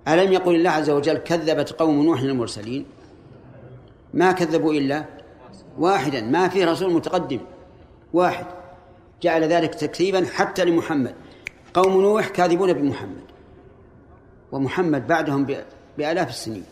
ألم 0.08 0.32
يقل 0.32 0.54
الله 0.54 0.70
عز 0.70 0.90
وجل 0.90 1.18
كذبت 1.18 1.72
قوم 1.72 2.02
نوح 2.02 2.20
المرسلين 2.20 2.86
ما 4.14 4.32
كذبوا 4.32 4.72
إلا 4.72 5.04
واحدا. 5.78 6.20
ما 6.20 6.48
في 6.48 6.64
رسول 6.64 6.92
متقدم. 6.92 7.40
واحد. 8.12 8.46
جعل 9.22 9.44
ذلك 9.44 9.74
تكذيبا 9.74 10.26
حتى 10.34 10.64
لمحمد. 10.64 11.14
قوم 11.74 12.00
نوح 12.00 12.28
كاذبون 12.28 12.72
بمحمد. 12.72 13.24
ومحمد 14.52 15.06
بعدهم 15.06 15.46
بآلاف 15.98 16.28
السنين. 16.28 16.64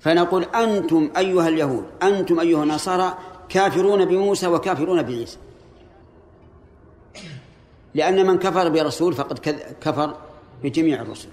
فنقول 0.00 0.42
أنتم 0.44 1.10
أيها 1.16 1.48
اليهود 1.48 1.84
أنتم 2.02 2.40
أيها 2.40 2.62
النصارى 2.62 3.18
كافرون 3.48 4.04
بموسى 4.04 4.46
وكافرون 4.46 5.02
بعيسى. 5.02 5.38
لأن 7.94 8.26
من 8.26 8.38
كفر 8.38 8.68
برسول 8.68 9.12
فقد 9.12 9.38
كفر 9.80 10.16
بجميع 10.62 11.02
الرسل. 11.02 11.28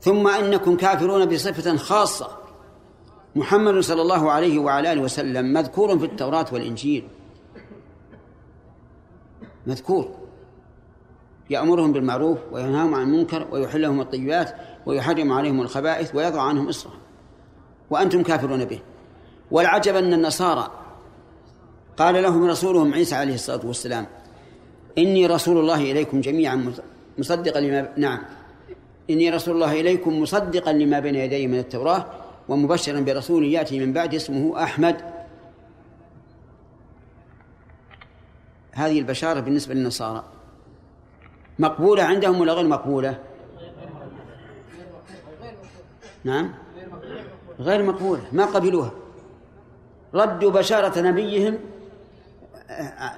ثم 0.00 0.28
إنكم 0.28 0.76
كافرون 0.76 1.26
بصفة 1.26 1.76
خاصة. 1.76 2.38
محمد 3.36 3.80
صلى 3.80 4.02
الله 4.02 4.30
عليه 4.30 4.58
وعلى 4.58 4.92
آله 4.92 5.00
وسلم 5.02 5.52
مذكور 5.52 5.98
في 5.98 6.04
التوراة 6.04 6.46
والإنجيل. 6.52 7.08
مذكور. 9.66 10.10
يأمرهم 11.50 11.92
بالمعروف 11.92 12.38
وينهاهم 12.52 12.94
عن 12.94 13.02
المنكر 13.02 13.46
ويحل 13.50 13.82
لهم 13.82 14.00
الطيبات 14.00 14.54
ويحرم 14.86 15.32
عليهم 15.32 15.60
الخبائث 15.60 16.14
ويضع 16.14 16.42
عنهم 16.42 16.68
إصرهم. 16.68 16.98
وأنتم 17.90 18.22
كافرون 18.22 18.64
به. 18.64 18.80
والعجب 19.50 19.96
أن 19.96 20.12
النصارى 20.12 20.70
قال 21.96 22.22
لهم 22.22 22.44
رسولهم 22.44 22.94
عيسى 22.94 23.14
عليه 23.14 23.34
الصلاة 23.34 23.66
والسلام 23.66 24.06
إني 24.98 25.26
رسول 25.26 25.58
الله 25.58 25.90
إليكم 25.90 26.20
جميعا 26.20 26.72
مصدقا 27.18 27.60
لما 27.60 27.88
نعم. 27.96 28.18
إني 29.10 29.30
رسول 29.30 29.54
الله 29.54 29.80
إليكم 29.80 30.22
مصدقا 30.22 30.72
لما 30.72 31.00
بين 31.00 31.14
يدي 31.14 31.46
من 31.46 31.58
التوراة 31.58 32.06
ومبشرا 32.48 33.00
برسول 33.00 33.44
يأتي 33.44 33.78
من 33.80 33.92
بعد 33.92 34.14
اسمه 34.14 34.62
أحمد. 34.62 35.13
هذه 38.74 38.98
البشارة 38.98 39.40
بالنسبة 39.40 39.74
للنصارى. 39.74 40.24
مقبولة 41.58 42.02
عندهم 42.02 42.40
ولا 42.40 42.52
غير 42.52 42.66
مقبولة؟ 42.66 43.18
نعم. 46.24 46.54
غير 47.58 47.82
مقبولة 47.82 48.22
ما 48.32 48.44
قبلوها. 48.44 48.90
ردوا 50.14 50.50
بشارة 50.50 51.00
نبيهم 51.00 51.58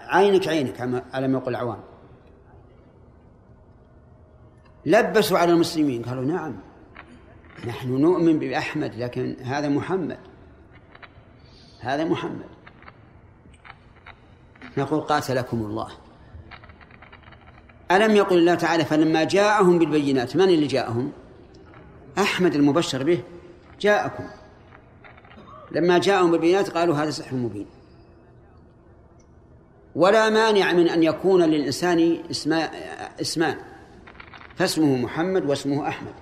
عينك 0.08 0.48
عينك 0.48 0.80
على 1.12 1.28
ما 1.28 1.38
يقول 1.38 1.48
العوام. 1.48 1.80
لبسوا 4.86 5.38
على 5.38 5.52
المسلمين 5.52 6.02
قالوا 6.02 6.24
نعم. 6.24 6.56
نحن 7.66 8.00
نؤمن 8.00 8.38
بأحمد 8.38 8.94
لكن 8.94 9.36
هذا 9.42 9.68
محمد. 9.68 10.18
هذا 11.80 12.04
محمد. 12.04 12.55
نقول 14.76 15.00
قاتلكم 15.00 15.56
الله. 15.56 15.88
ألم 17.90 18.16
يقل 18.16 18.38
الله 18.38 18.54
تعالى 18.54 18.84
فلما 18.84 19.24
جاءهم 19.24 19.78
بالبينات 19.78 20.36
من 20.36 20.48
اللي 20.48 20.66
جاءهم؟ 20.66 21.12
أحمد 22.18 22.54
المبشر 22.54 23.02
به. 23.02 23.22
جاءكم. 23.80 24.24
لما 25.72 25.98
جاءهم 25.98 26.30
بالبينات 26.30 26.70
قالوا 26.70 26.96
هذا 26.96 27.10
سحر 27.10 27.36
مبين. 27.36 27.66
ولا 29.94 30.30
مانع 30.30 30.72
من 30.72 30.88
أن 30.88 31.02
يكون 31.02 31.42
للإنسان 31.42 32.18
اسمان. 33.20 33.56
فاسمه 34.56 34.96
محمد 34.96 35.44
واسمه 35.44 35.88
أحمد. 35.88 36.12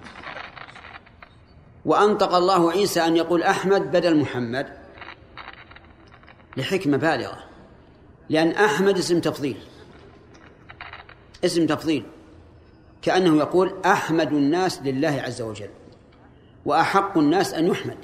وأنطق 1.84 2.34
الله 2.34 2.70
عيسى 2.70 3.00
أن 3.00 3.16
يقول 3.16 3.42
أحمد 3.42 3.82
بدل 3.92 4.20
محمد. 4.20 4.66
لحكمة 6.56 6.96
بالغة. 6.96 7.53
لأن 8.30 8.48
أحمد 8.50 8.98
اسم 8.98 9.20
تفضيل. 9.20 9.56
اسم 11.44 11.66
تفضيل. 11.66 12.04
كأنه 13.02 13.36
يقول 13.36 13.74
أحمد 13.84 14.32
الناس 14.32 14.82
لله 14.82 15.22
عز 15.22 15.42
وجل 15.42 15.70
وأحق 16.64 17.18
الناس 17.18 17.54
أن 17.54 17.66
يحمد. 17.66 17.96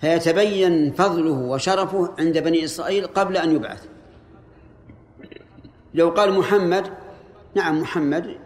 فيتبين 0.00 0.92
فضله 0.92 1.32
وشرفه 1.32 2.14
عند 2.18 2.38
بني 2.38 2.64
إسرائيل 2.64 3.06
قبل 3.06 3.36
أن 3.36 3.56
يبعث. 3.56 3.86
لو 5.94 6.10
قال 6.10 6.38
محمد 6.38 6.92
نعم 7.54 7.80
محمد 7.80 8.38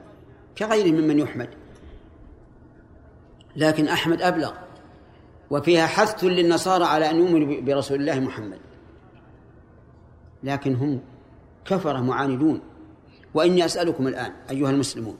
كغيره 0.58 0.90
ممن 0.90 1.18
يحمد. 1.18 1.48
لكن 3.56 3.88
أحمد 3.88 4.22
أبلغ. 4.22 4.52
وفيها 5.50 5.86
حث 5.86 6.24
للنصارى 6.24 6.84
على 6.84 7.10
أن 7.10 7.16
يؤمنوا 7.16 7.60
برسول 7.60 8.00
الله 8.00 8.20
محمد. 8.20 8.58
لكن 10.42 10.74
هم 10.74 11.00
كفرة 11.64 12.00
معاندون. 12.00 12.60
وإني 13.34 13.64
أسألكم 13.64 14.06
الآن 14.06 14.32
أيها 14.50 14.70
المسلمون 14.70 15.16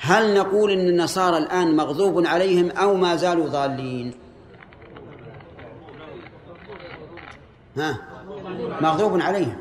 هل 0.00 0.34
نقول 0.34 0.70
إن 0.70 0.88
النصارى 0.88 1.38
الآن 1.38 1.76
مغضوب 1.76 2.26
عليهم 2.26 2.70
أو 2.70 2.96
ما 2.96 3.16
زالوا 3.16 3.48
ضالين؟ 3.48 4.14
ها؟ 7.76 7.98
مغضوب 8.80 9.20
عليهم. 9.20 9.56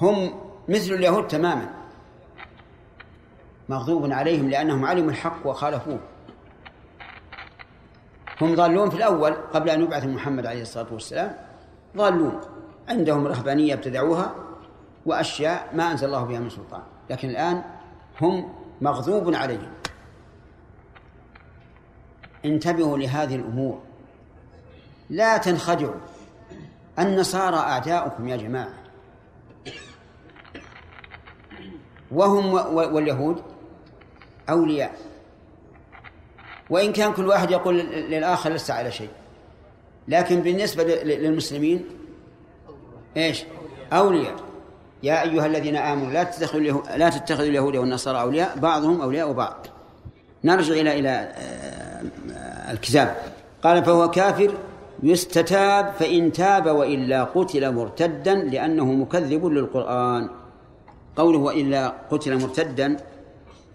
هم 0.00 0.40
مثل 0.68 0.94
اليهود 0.94 1.26
تماما. 1.26 1.74
مغضوب 3.68 4.12
عليهم 4.12 4.50
لأنهم 4.50 4.84
علموا 4.84 5.10
الحق 5.10 5.46
وخالفوه. 5.46 6.00
هم 8.40 8.54
ضالون 8.54 8.90
في 8.90 8.96
الأول 8.96 9.32
قبل 9.32 9.70
أن 9.70 9.82
يبعث 9.82 10.04
محمد 10.04 10.46
عليه 10.46 10.62
الصلاة 10.62 10.86
والسلام. 10.92 11.36
ضالون. 11.96 12.40
عندهم 12.88 13.26
رهبانية 13.26 13.74
ابتدعوها 13.74 14.34
وأشياء 15.06 15.70
ما 15.74 15.92
أنزل 15.92 16.06
الله 16.06 16.24
بها 16.24 16.38
من 16.38 16.50
سلطان. 16.50 16.82
لكن 17.10 17.30
الآن 17.30 17.62
هم 18.20 18.52
مغضوب 18.80 19.34
عليهم. 19.34 19.72
انتبهوا 22.44 22.98
لهذه 22.98 23.36
الأمور. 23.36 23.82
لا 25.10 25.36
تنخدعوا. 25.36 26.00
النصارى 26.98 27.56
أعداؤكم 27.56 28.28
يا 28.28 28.36
جماعة. 28.36 28.74
وهم 32.10 32.54
واليهود 32.74 33.42
أولياء. 34.50 34.96
وإن 36.70 36.92
كان 36.92 37.12
كل 37.12 37.26
واحد 37.26 37.50
يقول 37.50 37.78
للآخر 37.78 38.50
لست 38.50 38.70
على 38.70 38.92
شيء. 38.92 39.10
لكن 40.08 40.40
بالنسبة 40.40 40.84
للمسلمين 40.84 41.84
إيش؟ 43.16 43.44
أولياء. 43.92 44.34
يا 45.02 45.22
أيها 45.22 45.46
الذين 45.46 45.76
آمنوا 45.76 46.12
لا 46.12 46.24
تتخذوا 46.24 46.82
لا 46.96 47.08
تتخذوا 47.08 47.48
اليهود 47.48 47.76
والنصارى 47.76 48.20
أولياء 48.20 48.58
بعضهم 48.58 49.00
أولياء 49.00 49.32
بعض. 49.32 49.66
نرجع 50.44 50.74
إلى 50.74 50.98
إلى 50.98 51.08
آه، 51.08 52.72
الكتاب. 52.72 53.16
قال 53.62 53.84
فهو 53.84 54.10
كافر 54.10 54.54
يستتاب 55.02 55.92
فإن 55.98 56.32
تاب 56.32 56.66
وإلا 56.66 57.24
قتل 57.24 57.74
مرتدا 57.74 58.34
لأنه 58.34 58.84
مكذب 58.84 59.46
للقرآن. 59.46 60.28
قوله 61.16 61.38
وإلا 61.38 61.94
قتل 62.10 62.40
مرتدا 62.40 62.96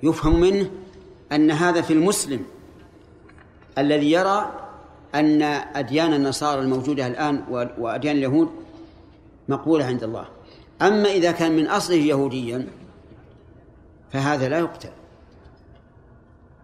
يفهم 0.03 0.39
منه 0.39 0.69
أن 1.31 1.51
هذا 1.51 1.81
في 1.81 1.93
المسلم 1.93 2.43
الذي 3.77 4.11
يرى 4.11 4.51
أن 5.15 5.41
أديان 5.75 6.13
النصارى 6.13 6.61
الموجودة 6.61 7.07
الآن 7.07 7.43
وأديان 7.77 8.15
اليهود 8.15 8.49
مقبولة 9.51 9.85
عند 9.85 10.03
الله. 10.03 10.25
أما 10.81 11.09
إذا 11.09 11.31
كان 11.31 11.55
من 11.55 11.67
أصله 11.67 11.95
يهوديا 11.95 12.67
فهذا 14.11 14.49
لا 14.49 14.59
يقتل 14.59 14.89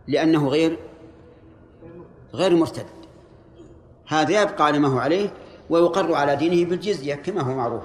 لأنه 0.07 0.47
غير 0.47 0.79
غير 2.33 2.55
مرتد. 2.55 2.85
هذا 4.07 4.41
يبقى 4.41 4.65
على 4.65 4.79
ما 4.79 4.87
هو 4.87 4.97
عليه 4.99 5.29
ويقر 5.69 6.13
على 6.13 6.35
دينه 6.35 6.69
بالجزية 6.69 7.15
كما 7.15 7.41
هو 7.41 7.55
معروف. 7.55 7.83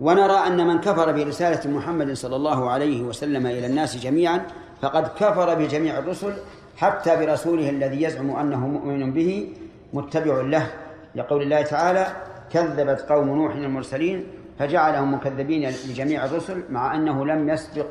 ونرى 0.00 0.32
أن 0.46 0.66
من 0.66 0.80
كفر 0.80 1.12
برسالة 1.12 1.70
محمد 1.70 2.12
صلى 2.12 2.36
الله 2.36 2.70
عليه 2.70 3.02
وسلم 3.02 3.46
إلى 3.46 3.66
الناس 3.66 3.96
جميعا 3.96 4.46
فقد 4.82 5.08
كفر 5.08 5.54
بجميع 5.54 5.98
الرسل 5.98 6.32
حتى 6.76 7.16
برسوله 7.16 7.70
الذي 7.70 8.02
يزعم 8.02 8.30
أنه 8.36 8.66
مؤمن 8.66 9.12
به 9.12 9.52
متبع 9.92 10.40
له 10.40 10.70
لقول 11.14 11.42
الله 11.42 11.62
تعالى 11.62 12.06
كذبت 12.52 13.00
قوم 13.00 13.28
نوح 13.28 13.54
المرسلين 13.54 14.26
فجعلهم 14.58 15.14
مكذبين 15.14 15.68
لجميع 15.68 16.24
الرسل 16.24 16.64
مع 16.70 16.94
أنه 16.94 17.26
لم 17.26 17.48
يسبق 17.48 17.86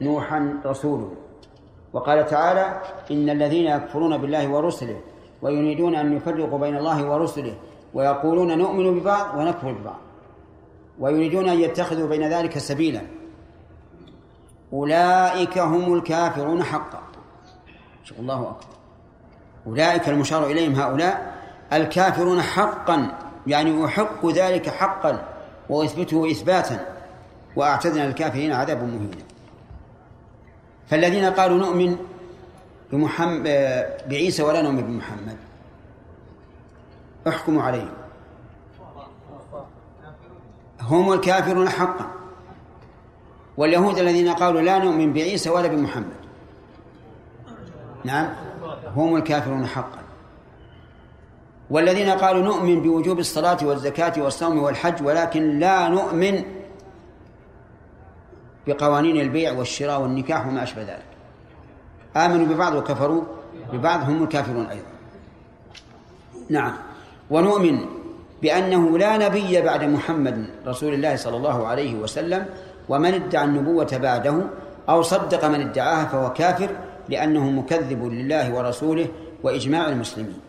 نوحا 0.00 0.60
رسوله. 0.66 1.12
وقال 1.92 2.26
تعالى 2.26 2.82
إن 3.10 3.30
الذين 3.30 3.66
يكفرون 3.66 4.18
بالله 4.18 4.48
ورسله 4.48 5.00
ويريدون 5.42 5.94
أن 5.94 6.16
يفرقوا 6.16 6.58
بين 6.58 6.76
الله 6.76 7.10
ورسله 7.10 7.54
ويقولون 7.94 8.58
نؤمن 8.58 9.00
ببعض 9.00 9.38
ونكفر 9.38 9.72
ببعض 9.72 9.98
ويريدون 10.98 11.48
أن 11.48 11.60
يتخذوا 11.60 12.08
بين 12.08 12.28
ذلك 12.28 12.58
سبيلا. 12.58 13.00
أولئك 14.72 15.58
هم 15.58 15.94
الكافرون 15.94 16.62
حقا. 16.62 17.02
الله 18.18 18.42
أكبر. 18.42 18.76
أولئك 19.66 20.08
المشار 20.08 20.46
إليهم 20.46 20.74
هؤلاء 20.74 21.34
الكافرون 21.72 22.42
حقا. 22.42 23.25
يعني 23.46 23.84
أحق 23.84 24.26
ذلك 24.26 24.68
حقا 24.68 25.24
وأثبته 25.68 26.30
إثباتا 26.30 26.86
وأعتدنا 27.56 28.06
للكافرين 28.06 28.52
عذابا 28.52 28.82
مهينا. 28.82 29.16
فالذين 30.88 31.24
قالوا 31.24 31.58
نؤمن 31.58 31.96
بمحمد 32.92 33.42
بعيسى 34.08 34.42
ولا 34.42 34.62
نؤمن 34.62 34.86
بمحمد. 34.86 35.36
احكموا 37.28 37.62
عليهم. 37.62 37.92
هم 40.80 41.12
الكافرون 41.12 41.68
حقا. 41.68 42.10
واليهود 43.56 43.98
الذين 43.98 44.28
قالوا 44.28 44.60
لا 44.60 44.78
نؤمن 44.78 45.12
بعيسى 45.12 45.50
ولا 45.50 45.68
بمحمد. 45.68 46.16
نعم. 48.04 48.28
هم 48.96 49.16
الكافرون 49.16 49.66
حقا. 49.66 50.05
والذين 51.70 52.10
قالوا 52.10 52.42
نؤمن 52.42 52.82
بوجوب 52.82 53.18
الصلاة 53.18 53.58
والزكاة 53.62 54.22
والصوم 54.22 54.58
والحج 54.58 55.06
ولكن 55.06 55.58
لا 55.58 55.88
نؤمن 55.88 56.42
بقوانين 58.66 59.20
البيع 59.20 59.52
والشراء 59.52 60.00
والنكاح 60.00 60.46
وما 60.46 60.62
أشبه 60.62 60.82
ذلك. 60.82 61.04
آمنوا 62.16 62.46
ببعض 62.46 62.74
وكفروا 62.74 63.22
ببعض 63.72 64.10
هم 64.10 64.22
الكافرون 64.22 64.66
أيضا. 64.66 64.86
نعم. 66.50 66.72
ونؤمن 67.30 67.78
بأنه 68.42 68.98
لا 68.98 69.16
نبي 69.16 69.62
بعد 69.62 69.84
محمد 69.84 70.46
رسول 70.66 70.94
الله 70.94 71.16
صلى 71.16 71.36
الله 71.36 71.66
عليه 71.66 71.94
وسلم 71.94 72.46
ومن 72.88 73.14
ادعى 73.14 73.44
النبوة 73.44 73.98
بعده 74.02 74.42
أو 74.88 75.02
صدق 75.02 75.44
من 75.44 75.60
ادعاها 75.60 76.04
فهو 76.04 76.32
كافر 76.32 76.70
لأنه 77.08 77.50
مكذب 77.50 78.04
لله 78.04 78.54
ورسوله 78.54 79.08
وإجماع 79.42 79.88
المسلمين. 79.88 80.45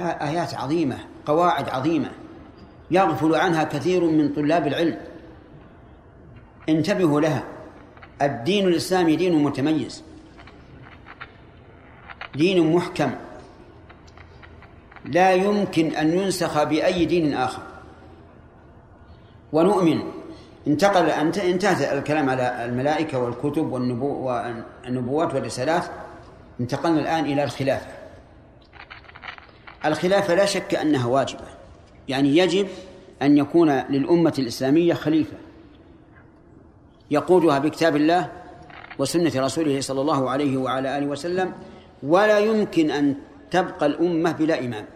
آيات 0.00 0.54
عظيمة 0.54 0.98
قواعد 1.26 1.68
عظيمة 1.68 2.10
يغفل 2.90 3.34
عنها 3.34 3.64
كثير 3.64 4.04
من 4.04 4.32
طلاب 4.32 4.66
العلم. 4.66 4.98
انتبهوا 6.68 7.20
لها. 7.20 7.44
الدين 8.22 8.68
الإسلامي 8.68 9.16
دين 9.16 9.42
متميز. 9.42 10.02
دين 12.34 12.74
محكم. 12.74 13.10
لا 15.04 15.32
يمكن 15.32 15.86
أن 15.86 16.18
ينسخ 16.18 16.62
بأي 16.62 17.04
دين 17.04 17.34
آخر. 17.34 17.62
ونؤمن. 19.52 20.02
انتقل 20.66 21.10
انتهت 21.10 21.92
الكلام 21.92 22.30
على 22.30 22.64
الملائكة 22.64 23.18
والكتب 23.18 23.72
والنبوات 23.72 25.34
والرسالات. 25.34 25.84
انتقلنا 26.60 27.00
الآن 27.00 27.24
إلى 27.24 27.44
الخلافة 27.44 28.03
الخلافة 29.84 30.34
لا 30.34 30.44
شك 30.44 30.74
أنها 30.74 31.06
واجبة. 31.06 31.44
يعني 32.08 32.36
يجب 32.36 32.68
أن 33.22 33.38
يكون 33.38 33.70
للأمة 33.70 34.34
الإسلامية 34.38 34.94
خليفة 34.94 35.36
يقودها 37.10 37.58
بكتاب 37.58 37.96
الله 37.96 38.32
وسنة 38.98 39.32
رسوله 39.36 39.80
صلى 39.80 40.00
الله 40.00 40.30
عليه 40.30 40.56
وعلى 40.56 40.98
آله 40.98 41.06
وسلم 41.06 41.52
ولا 42.02 42.38
يمكن 42.38 42.90
أن 42.90 43.14
تبقى 43.50 43.86
الأمة 43.86 44.32
بلا 44.32 44.58
إمام. 44.58 44.86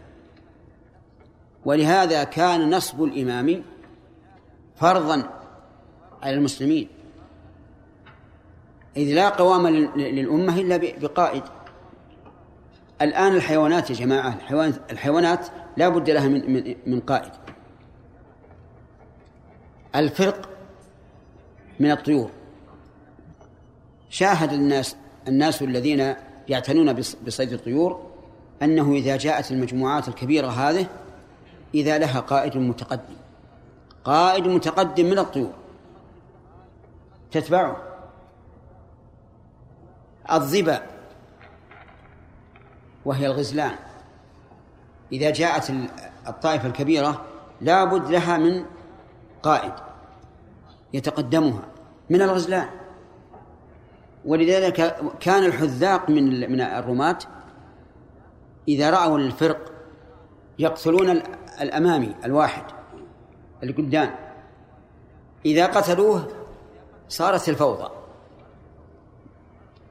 ولهذا 1.64 2.24
كان 2.24 2.74
نصب 2.74 3.02
الإمام 3.02 3.62
فرضا 4.76 5.30
على 6.22 6.34
المسلمين. 6.34 6.88
إذ 8.96 9.14
لا 9.14 9.28
قوام 9.28 9.66
للأمة 9.96 10.60
إلا 10.60 10.76
بقائد. 10.76 11.42
الآن 13.02 13.34
الحيوانات 13.34 13.90
يا 13.90 13.94
جماعة 13.94 14.34
الحيوانات, 14.34 14.90
الحيوانات 14.90 15.46
لا 15.76 15.88
بد 15.88 16.10
لها 16.10 16.28
من, 16.28 16.52
من, 16.52 16.74
من 16.86 17.00
قائد. 17.00 17.32
الفرق 19.96 20.48
من 21.80 21.90
الطيور. 21.90 22.30
شاهد 24.10 24.52
الناس 24.52 24.96
الناس 25.28 25.62
الذين 25.62 26.14
يعتنون 26.48 26.92
بصيد 27.26 27.52
الطيور 27.52 28.10
أنه 28.62 28.92
إذا 28.92 29.16
جاءت 29.16 29.50
المجموعات 29.50 30.08
الكبيرة 30.08 30.48
هذه 30.48 30.86
إذا 31.74 31.98
لها 31.98 32.20
قائد 32.20 32.56
متقدم. 32.56 33.16
قائد 34.04 34.46
متقدم 34.46 35.06
من 35.06 35.18
الطيور. 35.18 35.52
تتبعه. 37.30 37.76
الظبا. 40.32 40.97
وهي 43.08 43.26
الغزلان. 43.26 43.76
إذا 45.12 45.30
جاءت 45.30 45.72
الطائفة 46.28 46.68
الكبيرة 46.68 47.24
لا 47.60 47.84
بد 47.84 48.10
لها 48.10 48.38
من 48.38 48.64
قائد 49.42 49.72
يتقدمها 50.92 51.62
من 52.10 52.22
الغزلان. 52.22 52.68
ولذلك 54.24 54.96
كان 55.20 55.44
الحذاق 55.44 56.10
من 56.10 56.52
من 56.52 56.60
الرماة 56.60 57.18
إذا 58.68 58.90
رأوا 58.90 59.18
الفرق 59.18 59.72
يقتلون 60.58 61.10
الأمامي 61.60 62.14
الواحد 62.24 62.64
اللي 63.62 63.72
قدام 63.72 64.14
إذا 65.46 65.66
قتلوه 65.66 66.28
صارت 67.08 67.48
الفوضى 67.48 67.90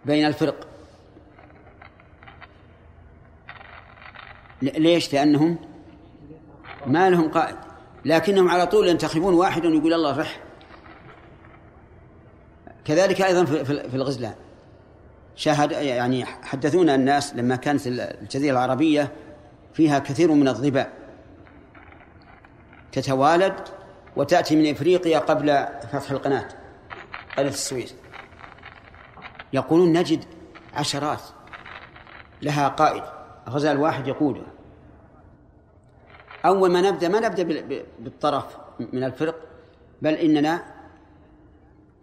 بين 0.05 0.25
الفرق. 0.25 0.66
ليش؟ 4.61 5.13
لأنهم 5.13 5.57
ما 6.85 7.09
لهم 7.09 7.31
قائد. 7.31 7.55
لكنهم 8.05 8.49
على 8.49 8.67
طول 8.67 8.87
ينتخبون 8.87 9.33
واحدا 9.33 9.69
ويقول 9.69 9.93
الله 9.93 10.17
رح. 10.19 10.39
كذلك 12.85 13.21
أيضا 13.21 13.45
في 13.63 13.95
الغزلان. 13.95 14.35
شاهد 15.35 15.71
يعني 15.71 16.25
حدثونا 16.25 16.95
الناس 16.95 17.35
لما 17.35 17.55
كانت 17.55 17.87
الجزيرة 17.87 18.53
العربية 18.53 19.11
فيها 19.73 19.99
كثير 19.99 20.31
من 20.31 20.47
الظباء 20.47 20.93
تتوالد 22.91 23.55
وتأتي 24.15 24.55
من 24.55 24.71
إفريقيا 24.71 25.19
قبل 25.19 25.67
فتح 25.91 26.11
القناة 26.11 26.47
قناة 27.37 27.49
السويس. 27.49 27.95
يقولون 29.53 29.93
نجد 29.93 30.23
عشرات 30.73 31.21
لها 32.41 32.67
قائد. 32.67 33.03
غزال 33.49 33.77
واحد 33.77 34.07
يقودها 34.07 34.51
أول 36.45 36.71
ما 36.71 36.81
نبدأ 36.81 37.07
ما 37.07 37.19
نبدأ 37.19 37.43
بالطرف 37.99 38.57
من 38.79 39.03
الفرق 39.03 39.35
بل 40.01 40.13
إننا 40.13 40.63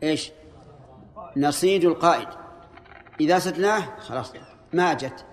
إيش؟ 0.03 0.33
نصيد 1.37 1.85
القائد. 1.85 2.29
إذا 3.21 3.39
سدناه 3.39 3.83
خلاص 3.99 4.33
ما 4.73 4.95
جت. 4.95 5.25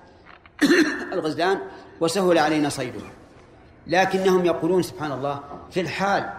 الغزلان 1.14 1.60
وسهل 2.02 2.38
علينا 2.38 2.70
صيده. 2.70 3.02
لكنهم 3.88 4.46
يقولون 4.46 4.82
سبحان 4.82 5.12
الله 5.12 5.40
في 5.72 5.82
الحال 5.82 6.30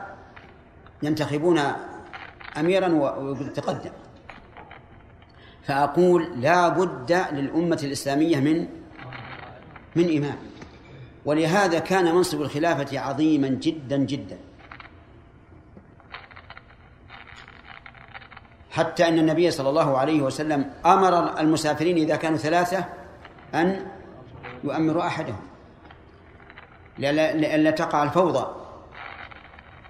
ينتخبون 1.03 1.61
أميرا 2.57 2.89
ويقول 2.89 3.53
تقدم 3.53 3.91
فأقول 5.63 6.41
لا 6.41 6.69
بد 6.69 7.13
للأمة 7.33 7.81
الإسلامية 7.83 8.41
من 8.41 8.69
من 9.97 10.17
إمام. 10.17 10.37
ولهذا 11.25 11.79
كان 11.79 12.15
منصب 12.15 12.43
الخلافة 12.43 12.99
عظيما 12.99 13.49
جدا 13.49 13.97
جدا. 13.97 14.39
حتى 18.71 19.09
أن 19.09 19.19
النبي 19.19 19.51
صلى 19.51 19.69
الله 19.69 19.99
عليه 19.99 20.23
وسلم 20.23 20.71
أمر 20.87 21.41
المسافرين 21.41 21.97
إذا 21.97 22.17
كانوا 22.17 22.39
ثلاثة 22.39 22.85
أن 23.55 23.87
يؤمروا 24.65 25.07
أحدهم. 25.07 25.41
لئلا 26.99 27.71
تقع 27.71 28.03
الفوضى. 28.03 28.47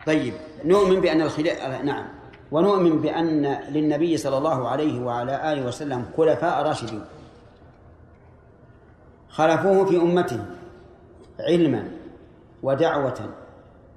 طيب 0.07 0.35
نؤمن 0.65 1.01
بأن 1.01 1.21
الخلافة 1.21 1.83
نعم. 1.83 2.05
ونؤمن 2.51 3.01
بأن 3.01 3.59
للنبي 3.69 4.17
صلى 4.17 4.39
الله 4.39 4.69
عليه 4.69 5.01
وعلى 5.01 5.53
آله 5.53 5.67
وسلم 5.67 6.07
خلفاء 6.17 6.63
راشدين. 6.63 7.05
خلفوه 9.33 9.85
في 9.85 9.97
أمته 9.97 10.45
علما 11.41 11.91
ودعوة 12.63 13.35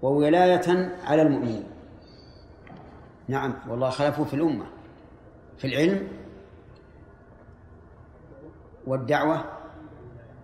وولاية 0.02 0.96
على 1.04 1.22
المؤمنين. 1.22 1.64
نعم 3.28 3.54
والله 3.70 3.90
خلفوا 3.90 4.26
في 4.26 4.34
الأمة 4.34 4.66
في 5.58 5.68
العلم 5.68 6.08
والدعوة 8.88 9.44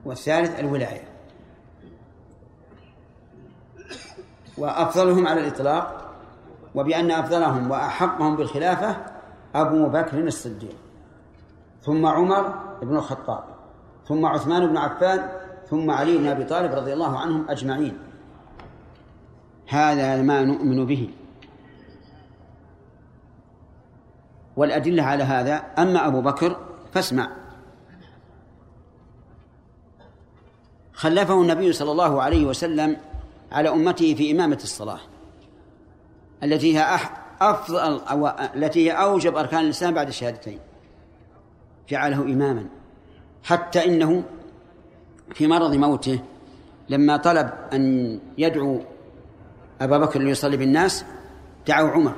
والثالث 0.05 0.59
الولاية. 0.59 1.03
وأفضلهم 4.57 5.27
على 5.27 5.41
الإطلاق 5.41 6.15
وبأن 6.75 7.11
أفضلهم 7.11 7.71
وأحقهم 7.71 8.35
بالخلافة 8.35 9.05
أبو 9.55 9.89
بكر 9.89 10.19
الصديق 10.19 10.75
ثم 11.81 12.05
عمر 12.05 12.49
بن 12.81 12.95
الخطاب. 12.95 13.50
ثم 14.11 14.25
عثمان 14.25 14.67
بن 14.67 14.77
عفان 14.77 15.29
ثم 15.69 15.91
علي 15.91 16.17
بن 16.17 16.27
أبي 16.27 16.43
طالب 16.43 16.71
رضي 16.71 16.93
الله 16.93 17.19
عنهم 17.19 17.49
أجمعين. 17.49 17.97
هذا 19.67 20.21
ما 20.21 20.43
نؤمن 20.43 20.85
به. 20.85 21.09
والأدلة 24.57 25.03
على 25.03 25.23
هذا 25.23 25.55
أما 25.55 26.07
أبو 26.07 26.21
بكر 26.21 26.57
فاسمع. 26.93 27.31
خلفه 30.93 31.41
النبي 31.41 31.73
صلى 31.73 31.91
الله 31.91 32.21
عليه 32.21 32.45
وسلم 32.45 32.97
على 33.51 33.69
أمته 33.69 34.15
في 34.15 34.31
إمامة 34.31 34.59
الصلاة 34.63 34.99
التي 36.43 36.77
هي 36.77 36.99
أفضل 37.41 38.01
التي 38.55 38.87
هي 38.87 38.91
أوجب 38.91 39.37
أركان 39.37 39.59
الإسلام 39.59 39.93
بعد 39.93 40.07
الشهادتين. 40.07 40.59
جعله 41.89 42.21
إماما. 42.21 42.80
حتى 43.43 43.85
إنه 43.85 44.23
في 45.33 45.47
مرض 45.47 45.73
موته 45.75 46.19
لما 46.89 47.17
طلب 47.17 47.51
أن 47.73 48.19
يدعو 48.37 48.81
أبا 49.81 49.97
بكر 49.97 50.19
ليصلي 50.19 50.57
بالناس 50.57 51.05
دعوا 51.67 51.89
عمر. 51.89 52.15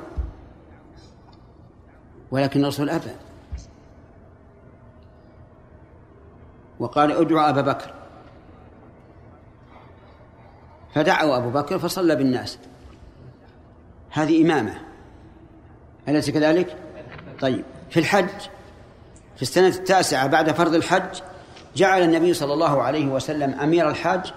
ولكن 2.30 2.62
الرسول 2.62 2.90
أبى. 2.90 3.10
وقال 6.78 7.12
ادعو 7.12 7.40
أبا 7.40 7.60
بكر. 7.60 7.94
فدعوا 10.94 11.36
أبو 11.36 11.50
بكر 11.50 11.78
فصلى 11.78 12.16
بالناس. 12.16 12.58
هذه 14.10 14.42
إمامة. 14.42 14.74
أليس 16.08 16.30
كذلك؟ 16.30 16.76
طيب. 17.40 17.64
في 17.90 18.00
الحج 18.00 18.48
في 19.36 19.42
السنة 19.42 19.68
التاسعة 19.68 20.26
بعد 20.26 20.50
فرض 20.50 20.74
الحج 20.74 21.20
جعل 21.76 22.02
النبي 22.02 22.34
صلى 22.34 22.52
الله 22.52 22.82
عليه 22.82 23.06
وسلم 23.06 23.60
أمير 23.60 23.88
الحاج 23.88 24.32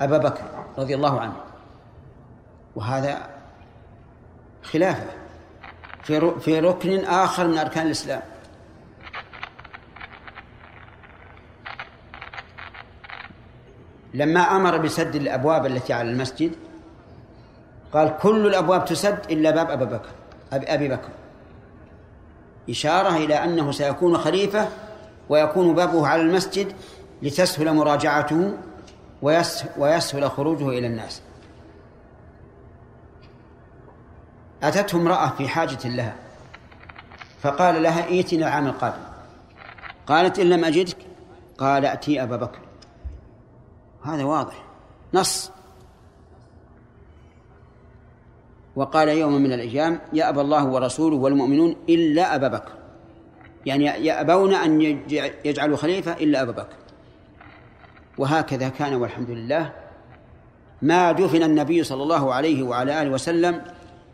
أبا 0.00 0.18
بكر 0.18 0.44
رضي 0.78 0.94
الله 0.94 1.20
عنه. 1.20 1.36
وهذا 2.76 3.28
خلافة 4.62 5.06
في 6.02 6.40
في 6.40 6.60
ركن 6.60 7.04
آخر 7.04 7.48
من 7.48 7.58
أركان 7.58 7.86
الإسلام. 7.86 8.22
لما 14.14 14.40
أمر 14.40 14.76
بسد 14.76 15.14
الأبواب 15.14 15.66
التي 15.66 15.92
على 15.92 16.10
المسجد 16.10 16.52
قال 17.92 18.16
كل 18.22 18.46
الأبواب 18.46 18.84
تسد 18.84 19.18
إلا 19.30 19.50
باب 19.50 19.70
أبي 19.70 19.84
بكر 19.84 20.10
أبي 20.52 20.88
بكر. 20.88 21.08
إشارة 22.70 23.16
إلى 23.16 23.44
أنه 23.44 23.72
سيكون 23.72 24.18
خليفة 24.18 24.68
ويكون 25.28 25.74
بابه 25.74 26.06
على 26.06 26.22
المسجد 26.22 26.72
لتسهل 27.22 27.74
مراجعته 27.74 28.52
ويسهل 29.76 30.30
خروجه 30.30 30.68
إلى 30.68 30.86
الناس. 30.86 31.22
أتته 34.62 34.96
امرأة 34.96 35.28
في 35.28 35.48
حاجة 35.48 35.88
لها 35.88 36.14
فقال 37.42 37.82
لها 37.82 38.04
ائتنا 38.04 38.48
العام 38.48 38.66
القادم. 38.66 39.02
قالت 40.06 40.38
إن 40.38 40.50
لم 40.50 40.64
أجدك؟ 40.64 40.96
قال 41.58 41.86
أتي 41.86 42.22
أبا 42.22 42.36
بكر. 42.36 42.58
هذا 44.02 44.24
واضح. 44.24 44.62
نص. 45.14 45.50
وقال 48.76 49.08
يوم 49.08 49.32
من 49.32 49.52
الأيام 49.52 50.00
يأبى 50.12 50.40
الله 50.40 50.64
ورسوله 50.64 51.16
والمؤمنون 51.16 51.76
إلا 51.88 52.34
أبا 52.34 52.48
بكر. 52.48 52.72
يعني 53.66 53.84
يأبون 53.84 54.54
أن 54.54 54.80
يجعلوا 55.44 55.76
خليفة 55.76 56.12
إلا 56.12 56.42
أبا 56.42 56.52
بكر. 56.52 56.76
وهكذا 58.18 58.68
كان 58.68 58.94
والحمد 58.94 59.30
لله. 59.30 59.72
ما 60.82 61.12
دفن 61.12 61.42
النبي 61.42 61.84
صلى 61.84 62.02
الله 62.02 62.34
عليه 62.34 62.62
وعلى 62.62 63.02
آله 63.02 63.10
وسلم 63.10 63.62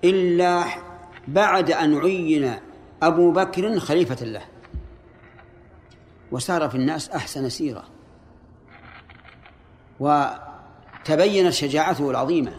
إلا 0.04 0.64
بعد 1.28 1.70
أن 1.70 1.98
عين 1.98 2.52
أبو 3.02 3.32
بكر 3.32 3.78
خليفة 3.78 4.24
له. 4.24 4.42
وسار 6.32 6.68
في 6.68 6.74
الناس 6.74 7.10
أحسن 7.10 7.48
سيرة. 7.48 7.84
وتبينت 10.00 11.52
شجاعته 11.52 12.10
العظيمة. 12.10 12.52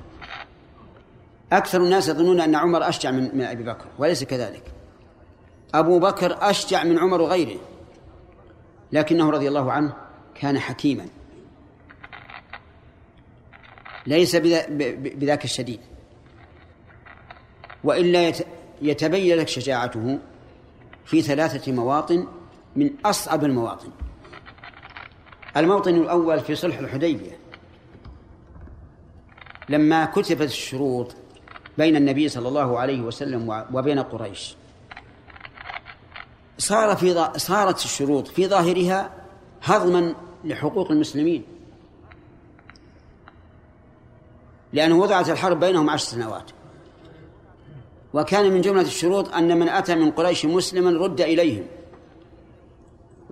أكثر 1.51 1.81
الناس 1.81 2.07
يظنون 2.09 2.41
أن 2.41 2.55
عمر 2.55 2.89
أشجع 2.89 3.11
من, 3.11 3.37
من 3.37 3.41
أبي 3.41 3.63
بكر 3.63 3.85
وليس 3.97 4.23
كذلك. 4.23 4.63
أبو 5.73 5.99
بكر 5.99 6.37
أشجع 6.41 6.83
من 6.83 6.99
عمر 6.99 7.21
وغيره 7.21 7.59
لكنه 8.91 9.29
رضي 9.29 9.47
الله 9.47 9.71
عنه 9.71 9.93
كان 10.35 10.59
حكيما. 10.59 11.05
ليس 14.07 14.35
بذاك 14.35 15.43
الشديد. 15.43 15.79
وإلا 17.83 18.33
يتبين 18.81 19.37
لك 19.37 19.47
شجاعته 19.47 20.19
في 21.05 21.21
ثلاثة 21.21 21.71
مواطن 21.71 22.27
من 22.75 22.89
أصعب 23.05 23.43
المواطن. 23.43 23.89
الموطن 25.57 25.95
الأول 25.95 26.39
في 26.39 26.55
صلح 26.55 26.77
الحديبية. 26.77 27.37
لما 29.69 30.05
كتبت 30.05 30.41
الشروط 30.41 31.15
بين 31.77 31.95
النبي 31.95 32.29
صلى 32.29 32.47
الله 32.47 32.79
عليه 32.79 33.01
وسلم 33.01 33.65
وبين 33.73 33.99
قريش. 33.99 34.55
صار 36.57 36.95
في 36.95 37.29
صارت 37.37 37.85
الشروط 37.85 38.27
في 38.27 38.47
ظاهرها 38.47 39.11
هضما 39.63 40.15
لحقوق 40.43 40.91
المسلمين. 40.91 41.43
لأنه 44.73 44.99
وضعت 44.99 45.29
الحرب 45.29 45.59
بينهم 45.59 45.89
عشر 45.89 46.05
سنوات. 46.05 46.51
وكان 48.13 48.51
من 48.51 48.61
جملة 48.61 48.81
الشروط 48.81 49.33
أن 49.33 49.59
من 49.59 49.69
أتى 49.69 49.95
من 49.95 50.11
قريش 50.11 50.45
مسلما 50.45 51.05
رد 51.05 51.21
إليهم. 51.21 51.65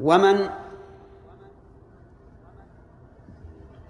ومن 0.02 0.50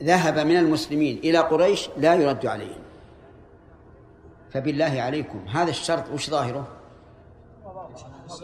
ذهب 0.04 0.39
من 0.39 0.58
المسلمين 0.58 1.18
إلى 1.18 1.38
قريش 1.38 1.89
لا 1.98 2.15
يرد 2.15 2.46
عليهم. 2.46 2.85
فبالله 4.56 5.02
عليكم. 5.02 5.48
هذا 5.48 5.70
الشرط 5.70 6.10
وش 6.10 6.30
ظاهره؟ 6.30 6.68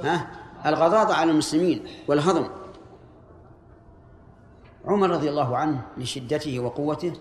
ها؟ 0.04 0.28
الغضاضة 0.65 1.13
على 1.13 1.32
المسلمين 1.32 1.86
والهضم. 2.08 2.50
عمر 4.86 5.10
رضي 5.10 5.30
الله 5.30 5.58
عنه 5.58 5.82
لشدته 5.97 6.60
وقوته 6.60 7.13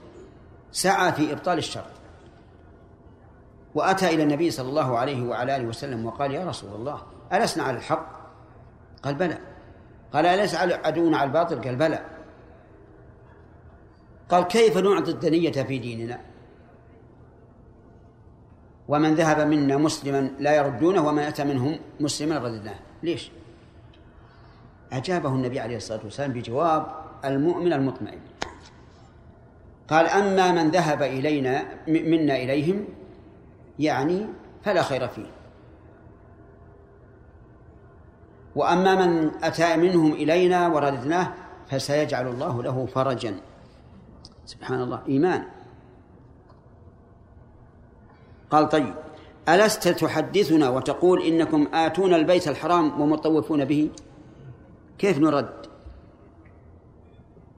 سعى 0.73 1.13
في 1.13 1.33
إبطال 1.33 1.59
الشرط. 1.59 1.93
وأتى 3.75 4.15
إلى 4.15 4.23
النبي 4.23 4.51
صلى 4.51 4.69
الله 4.69 4.99
عليه 4.99 5.23
وعلى 5.23 5.57
آله 5.57 5.67
وسلم 5.67 6.07
وقال 6.07 6.35
يا 6.35 6.45
رسول 6.45 6.75
الله 6.75 7.03
ألسنا 7.33 7.65
على 7.65 7.77
الحق؟ 7.77 8.07
قال 9.03 9.15
بلى. 9.15 9.39
قال 10.13 10.27
أليس 10.27 10.55
عدونا 10.55 11.19
على 11.19 11.29
الباطل؟ 11.29 11.63
قال 11.63 11.77
بلى. 11.77 12.05
قال 14.29 14.45
كيف 14.45 14.79
نعطي 14.79 15.11
الدنية 15.11 15.53
في 15.63 15.79
ديننا؟ 15.79 16.30
ومن 18.91 19.15
ذهب 19.15 19.41
منا 19.47 19.77
مسلما 19.77 20.31
لا 20.39 20.57
يردونه 20.57 21.07
ومن 21.09 21.23
أتى 21.23 21.45
منهم 21.45 21.79
مسلما 22.01 22.39
رددناه. 22.39 22.79
ليش؟ 23.03 23.31
أجابه 24.93 25.29
النبي 25.29 25.61
عليه 25.61 25.77
الصلاة 25.77 26.01
والسلام 26.05 26.33
بجواب 26.33 26.87
المؤمن 27.25 27.73
المطمئن. 27.73 28.19
قال 29.89 30.07
أما 30.07 30.53
من 30.53 30.71
ذهب 30.71 31.03
إلينا 31.03 31.65
منا 31.89 32.37
إليهم 32.37 32.85
يعني 33.79 34.27
فلا 34.63 34.83
خير 34.83 35.09
فيه. 35.09 35.31
وأما 38.57 39.07
من 39.07 39.31
أتى 39.43 39.77
منهم 39.77 40.13
إلينا 40.13 40.69
ورددناه 40.69 41.33
فسيجعل 41.69 42.27
الله 42.27 42.63
له 42.63 42.87
فرجا. 42.87 43.35
سبحان 44.47 44.83
الله 44.83 45.03
إيمان. 45.09 45.60
قال 48.51 48.69
طيب 48.69 48.95
ألست 49.49 49.89
تحدثنا 49.89 50.69
وتقول 50.69 51.23
إنكم 51.23 51.69
آتون 51.75 52.15
البيت 52.15 52.49
الحرام 52.49 53.01
ومطوفون 53.01 53.65
به؟ 53.65 53.91
كيف 54.99 55.19
نرد؟ 55.19 55.67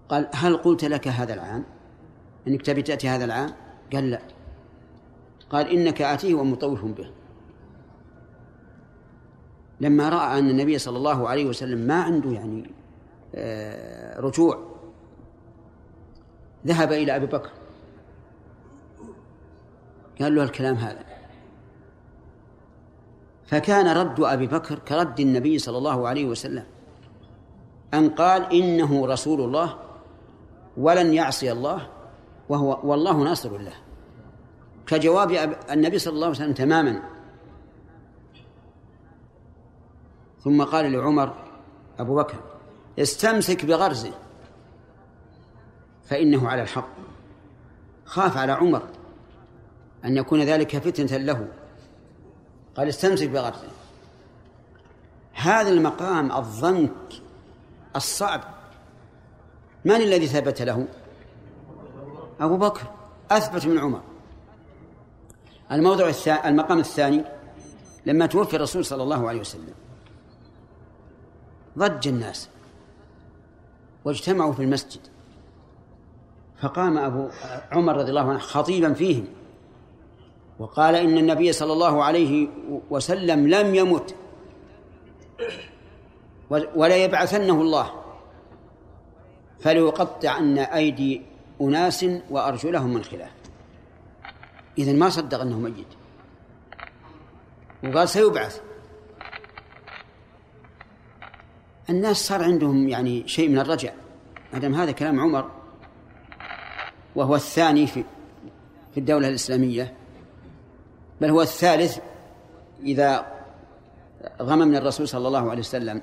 قال 0.08 0.28
هل 0.34 0.56
قلت 0.56 0.84
لك 0.84 1.08
هذا 1.08 1.34
العام؟ 1.34 1.64
إنك 2.48 2.62
تبي 2.62 2.82
تأتي 2.82 3.08
هذا 3.08 3.24
العام؟ 3.24 3.50
قال 3.92 4.10
لا. 4.10 4.20
قال 5.50 5.68
إنك 5.68 6.02
آتيه 6.02 6.34
ومطوف 6.34 6.84
به. 6.84 7.10
لما 9.80 10.08
رأى 10.08 10.38
أن 10.38 10.50
النبي 10.50 10.78
صلى 10.78 10.96
الله 10.96 11.28
عليه 11.28 11.46
وسلم 11.46 11.78
ما 11.78 12.02
عنده 12.02 12.30
يعني 12.30 12.70
آه، 13.34 14.20
رجوع 14.20 14.58
ذهب 16.66 16.92
إلى 16.92 17.16
أبي 17.16 17.26
بكر. 17.26 17.50
قال 20.22 20.34
له 20.34 20.42
الكلام 20.42 20.74
هذا. 20.74 21.04
فكان 23.46 23.96
رد 23.96 24.20
أبي 24.20 24.46
بكر 24.46 24.78
كرد 24.78 25.20
النبي 25.20 25.58
صلى 25.58 25.78
الله 25.78 26.08
عليه 26.08 26.26
وسلم 26.26 26.64
أن 27.94 28.10
قال 28.10 28.52
إنه 28.52 29.06
رسول 29.06 29.40
الله 29.40 29.78
ولن 30.76 31.14
يعصي 31.14 31.52
الله 31.52 31.88
وهو 32.48 32.80
والله 32.82 33.16
ناصر 33.24 33.58
له. 33.58 33.72
كجواب 34.86 35.56
النبي 35.70 35.98
صلى 35.98 36.14
الله 36.14 36.26
عليه 36.26 36.36
وسلم 36.36 36.52
تماما. 36.52 37.02
ثم 40.40 40.62
قال 40.62 40.92
لعمر 40.92 41.34
أبو 41.98 42.16
بكر 42.16 42.36
استمسك 42.98 43.64
بغرزه 43.64 44.12
فإنه 46.04 46.48
على 46.48 46.62
الحق. 46.62 46.88
خاف 48.04 48.36
على 48.36 48.52
عمر. 48.52 48.82
أن 50.04 50.16
يكون 50.16 50.42
ذلك 50.42 50.78
فتنة 50.78 51.16
له. 51.16 51.48
قال 52.76 52.88
استمسك 52.88 53.28
بغرزه 53.28 53.68
هذا 55.32 55.68
المقام 55.68 56.32
الضنك 56.32 56.90
الصعب. 57.96 58.40
من 59.84 59.94
الذي 59.94 60.26
ثبت 60.26 60.62
له؟ 60.62 60.88
أبو 62.40 62.56
بكر. 62.56 62.82
أثبت 63.30 63.66
من 63.66 63.78
عمر. 63.78 64.00
الموضع 65.72 66.08
الثاني 66.08 66.48
المقام 66.48 66.78
الثاني 66.78 67.24
لما 68.06 68.26
توفي 68.26 68.56
الرسول 68.56 68.84
صلى 68.84 69.02
الله 69.02 69.28
عليه 69.28 69.40
وسلم. 69.40 69.74
ضج 71.78 72.08
الناس. 72.08 72.48
واجتمعوا 74.04 74.52
في 74.52 74.62
المسجد. 74.62 75.00
فقام 76.60 76.98
أبو 76.98 77.28
عمر 77.72 77.96
رضي 77.96 78.10
الله 78.10 78.30
عنه 78.30 78.38
خطيبا 78.38 78.92
فيهم. 78.92 79.26
وقال 80.58 80.94
إن 80.94 81.18
النبي 81.18 81.52
صلى 81.52 81.72
الله 81.72 82.04
عليه 82.04 82.48
وسلم 82.90 83.48
لم 83.48 83.74
يمت 83.74 84.14
ولا 86.50 86.96
يبعثنه 86.96 87.60
الله 87.60 87.92
فليقطعن 89.60 90.58
أيدي 90.58 91.22
أناس 91.60 92.06
وأرجلهم 92.30 92.94
من 92.94 93.04
خلاف. 93.04 93.30
إذن 94.78 94.98
ما 94.98 95.08
صدق 95.08 95.40
أنه 95.40 95.58
ميت. 95.58 95.86
وقال 97.84 98.08
سيبعث. 98.08 98.60
الناس 101.90 102.16
صار 102.16 102.44
عندهم 102.44 102.88
يعني 102.88 103.28
شيء 103.28 103.48
من 103.48 103.58
الرجع. 103.58 103.92
ما 104.52 104.58
دام 104.58 104.74
هذا 104.74 104.92
كلام 104.92 105.20
عمر 105.20 105.50
وهو 107.16 107.34
الثاني 107.34 107.86
في 107.86 108.04
في 108.94 109.00
الدولة 109.00 109.28
الإسلامية. 109.28 110.01
بل 111.22 111.30
هو 111.30 111.42
الثالث 111.42 111.98
إذا 112.82 113.26
غم 114.42 114.58
من 114.58 114.76
الرسول 114.76 115.08
صلى 115.08 115.28
الله 115.28 115.50
عليه 115.50 115.60
وسلم. 115.60 116.02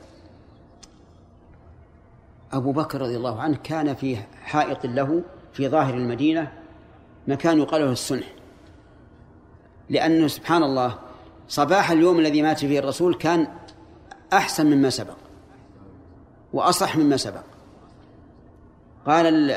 أبو 2.51 2.71
بكر 2.71 3.01
رضي 3.01 3.17
الله 3.17 3.41
عنه 3.41 3.57
كان 3.63 3.95
في 3.95 4.17
حائط 4.43 4.85
له 4.85 5.23
في 5.53 5.67
ظاهر 5.67 5.93
المدينة 5.93 6.51
مكان 7.27 7.59
يقال 7.59 7.81
له 7.81 7.91
السنح 7.91 8.27
لأنه 9.89 10.27
سبحان 10.27 10.63
الله 10.63 10.99
صباح 11.47 11.91
اليوم 11.91 12.19
الذي 12.19 12.41
مات 12.41 12.59
فيه 12.59 12.79
الرسول 12.79 13.15
كان 13.15 13.47
أحسن 14.33 14.65
مما 14.65 14.89
سبق 14.89 15.17
وأصح 16.53 16.97
مما 16.97 17.17
سبق. 17.17 17.43
قال 19.05 19.51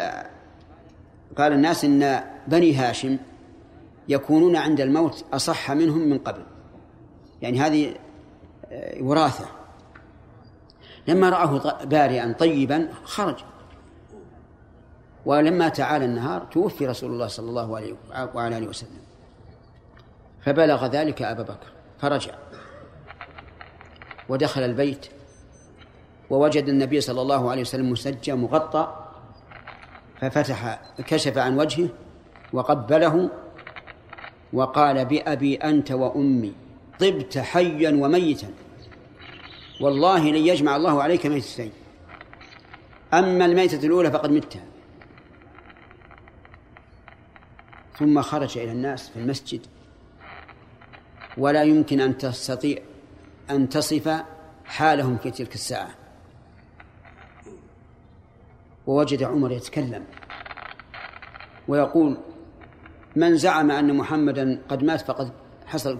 قال 1.38 1.52
الناس 1.52 1.84
إن 1.84 2.24
بني 2.46 2.74
هاشم 2.74 3.18
يكونون 4.08 4.56
عند 4.56 4.80
الموت 4.80 5.24
أصح 5.32 5.70
منهم 5.70 5.98
من 5.98 6.18
قبل. 6.18 6.42
يعني 7.42 7.60
هذه 7.60 7.94
آه، 8.72 9.02
وراثة. 9.02 9.46
لما 11.08 11.30
رآه 11.30 11.84
بارئا 11.84 12.34
طيبا 12.38 12.88
خرج. 13.04 13.36
ولما 15.26 15.68
تعالى 15.68 16.04
النهار 16.04 16.40
توفي 16.52 16.86
رسول 16.86 17.10
الله 17.10 17.26
صلى 17.26 17.48
الله 17.48 17.76
عليه 17.76 17.94
وعلى 18.34 18.58
آله 18.58 18.66
وسلم. 18.66 19.00
فبلغ 20.40 20.86
ذلك 20.86 21.22
أبا 21.22 21.42
بكر. 21.42 21.72
فرجع. 21.98 22.34
ودخل 24.28 24.62
البيت. 24.62 25.06
ووجد 26.30 26.68
النبي 26.68 27.00
صلى 27.00 27.22
الله 27.22 27.50
عليه 27.50 27.60
وسلم 27.60 27.90
مسجى 27.90 28.32
مغطى. 28.32 28.96
ففتح 30.20 30.80
كشف 31.06 31.38
عن 31.38 31.58
وجهه 31.58 31.88
وقبله 32.52 33.30
وقال 34.52 35.04
بأبي 35.04 35.56
أنت 35.56 35.92
وأمي 35.92 36.52
طبت 37.00 37.38
حيا 37.38 37.90
وميتا 37.90 38.50
والله 39.80 40.30
لن 40.30 40.46
يجمع 40.46 40.76
الله 40.76 41.02
عليك 41.02 41.26
ميتتين 41.26 41.72
أما 43.14 43.44
الميتة 43.44 43.86
الأولى 43.86 44.10
فقد 44.10 44.30
متها 44.30 44.64
ثم 47.98 48.22
خرج 48.22 48.58
إلى 48.58 48.72
الناس 48.72 49.08
في 49.08 49.16
المسجد. 49.18 49.60
ولا 51.36 51.62
يمكن 51.62 52.00
أن 52.00 52.18
تستطيع 52.18 52.78
أن 53.50 53.68
تصف 53.68 54.24
حالهم 54.64 55.18
في 55.18 55.30
تلك 55.30 55.54
الساعة. 55.54 55.94
ووجد 58.86 59.22
عمر 59.22 59.52
يتكلم. 59.52 60.04
ويقول 61.68 62.16
من 63.16 63.36
زعم 63.36 63.70
أن 63.70 63.96
محمدا 63.96 64.62
قد 64.68 64.84
مات 64.84 65.00
فقد 65.00 65.32
حصل 65.66 65.98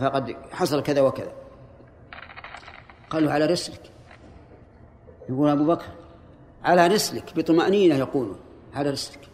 فقد 0.00 0.36
حصل 0.52 0.82
كذا 0.82 1.00
وكذا. 1.00 1.32
قالوا 3.10 3.32
على 3.32 3.46
رسلك. 3.46 3.90
يقول 5.28 5.48
أبو 5.48 5.64
بكر 5.64 5.86
على 6.64 6.86
رسلك 6.86 7.32
بطمأنينة 7.36 7.94
يقول 7.94 8.36
على 8.74 8.90
رسلك. 8.90 9.28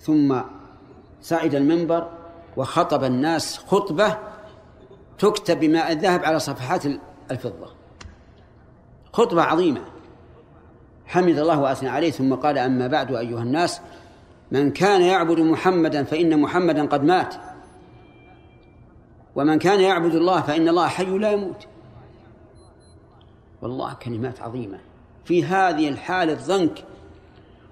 ثم 0.00 0.40
صعد 1.22 1.54
المنبر 1.54 2.10
وخطب 2.56 3.04
الناس 3.04 3.58
خطبة 3.58 4.18
تكتب 5.18 5.60
بماء 5.60 5.92
الذهب 5.92 6.24
على 6.24 6.38
صفحات 6.38 6.86
الفضة. 7.30 7.70
خطبة 9.12 9.42
عظيمة. 9.42 9.80
حمد 11.06 11.38
الله 11.38 11.60
وأثنى 11.60 11.88
عليه 11.88 12.10
ثم 12.10 12.34
قال 12.34 12.58
أما 12.58 12.86
بعد 12.86 13.14
أيها 13.14 13.42
الناس 13.42 13.80
من 14.50 14.70
كان 14.70 15.02
يعبد 15.02 15.40
محمدا 15.40 16.04
فإن 16.04 16.40
محمدا 16.40 16.86
قد 16.86 17.04
مات. 17.04 17.34
ومن 19.34 19.58
كان 19.58 19.80
يعبد 19.80 20.14
الله 20.14 20.40
فإن 20.40 20.68
الله 20.68 20.88
حي 20.88 21.18
لا 21.18 21.32
يموت. 21.32 21.66
والله 23.62 23.94
كلمات 23.94 24.42
عظيمة. 24.42 24.78
في 25.24 25.44
هذه 25.44 25.88
الحالة 25.88 26.32
الضنك 26.32 26.84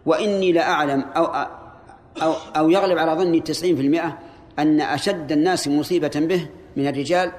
وإني 0.07 0.53
لأعلم 0.53 1.01
أو 1.01 1.25
أو 2.23 2.33
أو 2.57 2.71
يغلب 2.71 2.99
على 2.99 3.13
ظني 3.13 3.39
التسعين 3.39 3.77
في 3.77 3.83
المئة 3.83 4.19
أن 4.59 4.81
أشد 4.81 5.33
الناس 5.33 5.69
مصيبة 5.69 6.13
به 6.15 6.49
من 6.77 6.87
الرجال 6.87 7.33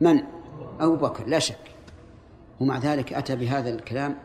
من؟ 0.00 0.22
أبو 0.80 0.96
بكر 0.96 1.26
لا 1.26 1.38
شك. 1.38 1.58
ومع 2.60 2.78
ذلك 2.78 3.12
أتى 3.12 3.36
بهذا 3.36 3.70
الكلام 3.70 4.18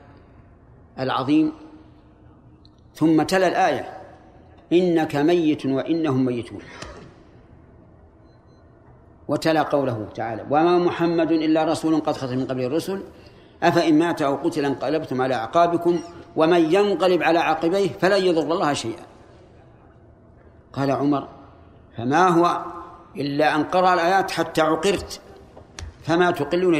العظيم. 0.99 1.53
ثم 2.95 3.23
تلا 3.23 3.47
الآية. 3.47 3.96
إنك 4.74 5.15
ميت 5.15 5.65
وإنهم 5.65 6.26
ميتون. 6.26 6.61
وتلا 9.28 9.61
قوله 9.61 10.07
تعالى 10.15 10.45
وما 10.49 10.78
محمد 10.78 11.32
إلا 11.32 11.63
رسول 11.63 11.99
قد 11.99 12.18
خلت 12.18 12.32
من 12.32 12.45
قبل 12.45 12.63
الرسل. 12.63 13.03
أفإن 13.63 13.99
مات 13.99 14.22
أو 14.22 14.36
قتل 14.36 14.65
انقلبتم 14.65 15.22
على 15.22 15.36
أعقابكم 15.36 15.99
ومن 16.36 16.74
ينقلب 16.74 17.24
على 17.24 17.39
عقبيه 17.39 17.89
فلن 17.89 18.26
يضر 18.26 18.53
الله 18.53 18.74
شيئا. 18.74 19.05
قال 20.74 20.91
عمر 20.91 21.28
فما 21.97 22.28
هو 22.28 22.65
إلا 23.15 23.55
أن 23.55 23.63
قرأ 23.63 23.93
الآيات 23.93 24.32
حتى 24.32 24.61
عقرت. 24.61 25.22
فما 26.03 26.32
تقلون 26.32 26.76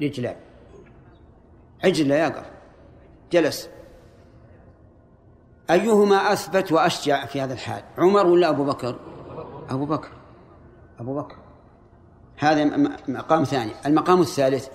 رجلا 0.00 0.36
عجل 1.84 2.08
لا 2.08 2.18
يقف 2.18 2.44
جلس. 3.32 3.68
أيهما 5.70 6.32
أثبت 6.32 6.72
وأشجع 6.72 7.26
في 7.26 7.40
هذا 7.40 7.52
الحال؟ 7.54 7.82
عمر 7.98 8.26
ولا 8.26 8.48
أبو 8.48 8.64
بكر؟ 8.64 8.96
أبو 9.70 9.86
بكر. 9.86 10.08
أبو 11.00 11.14
بكر. 11.20 11.36
هذا 12.36 12.64
مقام 13.08 13.44
ثاني. 13.44 13.72
المقام 13.86 14.20
الثالث. 14.20 14.68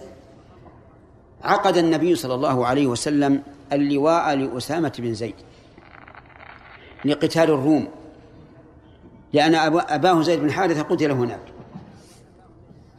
عقد 1.44 1.78
النبي 1.78 2.16
صلى 2.16 2.34
الله 2.34 2.68
عليه 2.68 2.88
وسلم 2.88 3.44
اللواء 3.74 4.36
لأسامة 4.36 4.94
بن 5.00 5.14
زيد 5.14 5.36
لقتال 7.06 7.44
الروم. 7.44 7.88
لأن 9.34 9.56
أباه 9.76 10.22
زيد 10.22 10.40
بن 10.40 10.52
حارثة 10.52 10.82
قتل 10.82 11.12
هناك. 11.12 11.54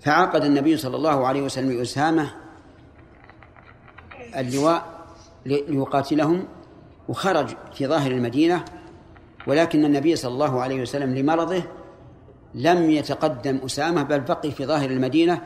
فعقد 0.01 0.45
النبي 0.45 0.76
صلى 0.76 0.97
الله 0.97 1.26
عليه 1.26 1.42
وسلم 1.42 1.72
لأسامة 1.72 2.30
اللواء 4.36 4.84
ليقاتلهم 5.47 6.45
وخرج 7.09 7.57
في 7.72 7.86
ظاهر 7.86 8.11
المدينة 8.11 8.64
ولكن 9.46 9.84
النبي 9.84 10.16
صلى 10.16 10.32
الله 10.32 10.61
عليه 10.61 10.82
وسلم 10.82 11.14
لمرضه 11.14 11.62
لم 12.55 12.90
يتقدم 12.90 13.57
أسامة 13.64 14.02
بل 14.02 14.20
بقي 14.20 14.50
في 14.50 14.66
ظاهر 14.66 14.90
المدينة. 14.90 15.42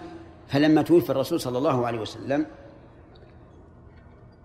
فلما 0.48 0.82
توفي 0.82 1.10
الرسول 1.10 1.40
صلى 1.40 1.58
الله 1.58 1.86
عليه 1.86 2.00
وسلم 2.00 2.46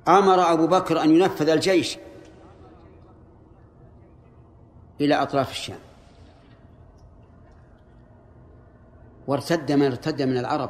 أمر 0.07 0.53
أبو 0.53 0.67
بكر 0.67 1.03
أن 1.03 1.15
ينفذ 1.15 1.49
الجيش 1.49 1.97
إلى 5.01 5.15
أطراف 5.15 5.51
الشام. 5.51 5.79
وارتد 9.27 9.71
من 9.71 9.85
ارتد 9.85 10.21
من 10.21 10.37
العرب. 10.37 10.69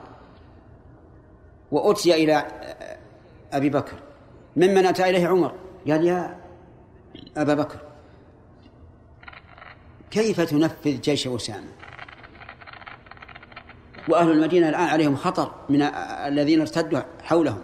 وأتي 1.72 2.24
إلى 2.24 2.48
أبي 3.54 3.70
بكر. 3.70 3.96
ممن 4.56 4.86
أتى 4.86 5.10
إليه 5.10 5.28
عمر. 5.28 5.62
قال 5.88 6.06
يا 6.06 6.40
أبا 7.38 7.54
بكر 7.54 7.80
كيف 10.12 10.42
تنفذ 10.42 11.02
جيش 11.02 11.28
أسامة؟ 11.28 11.68
وأهل 14.10 14.32
المدينة 14.32 14.70
الآن 14.70 14.88
عليهم 14.88 15.16
خطر 15.16 15.52
من 15.70 15.82
الذين 15.82 16.62
ارتدوا 16.62 17.00
حولهم. 17.24 17.64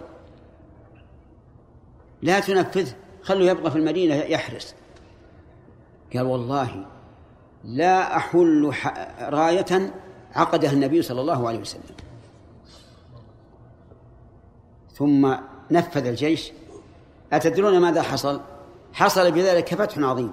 لا 2.22 2.40
تنفذه 2.40 2.94
خلوا 3.22 3.46
يبقى 3.46 3.70
في 3.70 3.78
المدينة 3.78 4.14
يحرس. 4.14 4.74
قال 6.12 6.26
والله 6.26 6.86
لا 7.64 8.16
أحل 8.16 8.72
راية 9.20 9.92
عقدها 10.34 10.72
النبي 10.72 11.02
صلى 11.02 11.20
الله 11.20 11.48
عليه 11.48 11.58
وسلم. 11.58 11.82
ثم 14.92 15.34
نفذ 15.70 16.06
الجيش 16.06 16.52
أتدرون 17.32 17.78
ماذا 17.78 18.02
حصل؟ 18.02 18.40
حصل 18.92 19.32
بذلك 19.32 19.74
فتح 19.74 19.98
عظيم. 19.98 20.32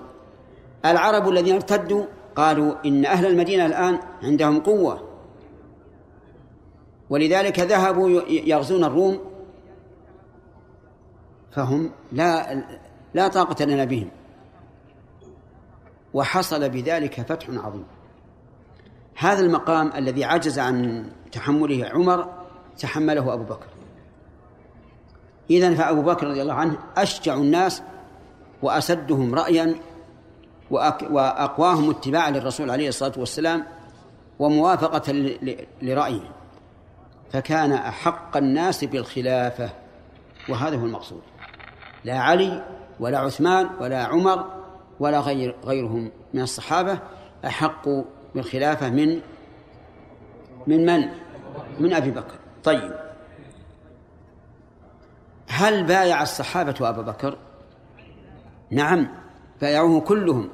العرب 0.85 1.29
الذين 1.29 1.55
ارتدوا 1.55 2.05
قالوا 2.35 2.75
إن 2.85 3.05
أهل 3.05 3.25
المدينة 3.25 3.65
الآن 3.65 3.99
عندهم 4.23 4.59
قوة. 4.59 5.07
ولذلك 7.09 7.59
ذهبوا 7.59 8.21
يغزون 8.29 8.83
الروم. 8.83 9.19
فهم 11.51 11.91
لا 12.11 12.63
لا 13.13 13.27
طاقة 13.27 13.65
لنا 13.65 13.83
بهم. 13.83 14.09
وحصل 16.13 16.69
بذلك 16.69 17.21
فتح 17.21 17.49
عظيم. 17.49 17.85
هذا 19.15 19.39
المقام 19.39 19.91
الذي 19.95 20.25
عجز 20.25 20.59
عن 20.59 21.05
تحمله 21.31 21.85
عمر 21.85 22.33
تحمله 22.79 23.33
أبو 23.33 23.43
بكر. 23.43 23.67
إذن 25.51 25.75
فأبو 25.75 26.01
بكر 26.01 26.27
رضي 26.27 26.41
الله 26.41 26.53
عنه 26.53 26.77
أشجع 26.97 27.33
الناس 27.33 27.81
وأسدهم 28.61 29.35
رأيا 29.35 29.75
وأقواهم 31.11 31.89
اتباعا 31.89 32.31
للرسول 32.31 32.69
عليه 32.69 32.89
الصلاة 32.89 33.13
والسلام 33.17 33.65
وموافقة 34.39 35.13
لرأيه. 35.81 36.31
فكان 37.31 37.71
أحق 37.71 38.37
الناس 38.37 38.83
بالخلافة 38.83 39.69
وهذا 40.49 40.77
هو 40.77 40.85
المقصود. 40.85 41.21
لا 42.05 42.19
علي 42.19 42.65
ولا 42.99 43.19
عثمان 43.19 43.69
ولا 43.79 44.03
عمر 44.03 44.45
ولا 44.99 45.19
غير 45.19 45.55
غيرهم 45.65 46.11
من 46.33 46.41
الصحابة 46.41 46.99
أحق 47.45 47.89
بالخلافة 48.35 48.89
من 48.89 49.19
من 50.67 50.85
من؟ 50.85 51.09
من 51.79 51.93
أبي 51.93 52.11
بكر. 52.11 52.35
طيب. 52.63 53.06
هل 55.47 55.83
بايع 55.83 56.21
الصحابة 56.21 56.89
أبا 56.89 57.01
بكر؟ 57.01 57.37
نعم 58.71 59.07
بايعوه 59.61 60.01
كلهم 60.01 60.49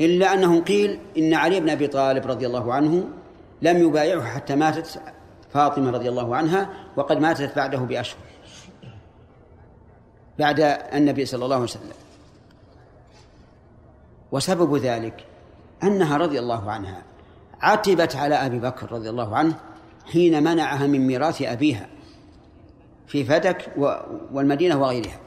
إلا 0.00 0.34
أنه 0.34 0.60
قيل 0.60 1.00
إن 1.18 1.34
علي 1.34 1.60
بن 1.60 1.70
أبي 1.70 1.86
طالب 1.86 2.26
رضي 2.26 2.46
الله 2.46 2.74
عنه 2.74 3.08
لم 3.62 3.76
يبايعه 3.76 4.24
حتى 4.34 4.54
ماتت 4.54 5.00
فاطمة 5.52 5.90
رضي 5.90 6.08
الله 6.08 6.36
عنها 6.36 6.70
وقد 6.96 7.18
ماتت 7.18 7.56
بعده 7.56 7.78
بأشهر 7.78 8.18
بعد 10.38 10.60
النبي 10.94 11.26
صلى 11.26 11.44
الله 11.44 11.56
عليه 11.56 11.64
وسلم 11.64 11.92
وسبب 14.32 14.76
ذلك 14.76 15.26
أنها 15.82 16.16
رضي 16.16 16.38
الله 16.38 16.70
عنها 16.70 17.02
عتبت 17.60 18.16
على 18.16 18.34
أبي 18.34 18.58
بكر 18.58 18.92
رضي 18.92 19.10
الله 19.10 19.36
عنه 19.36 19.54
حين 20.12 20.42
منعها 20.42 20.86
من 20.86 21.06
ميراث 21.06 21.42
أبيها 21.42 21.86
في 23.06 23.24
فدك 23.24 23.72
والمدينة 24.32 24.82
وغيرها. 24.82 25.20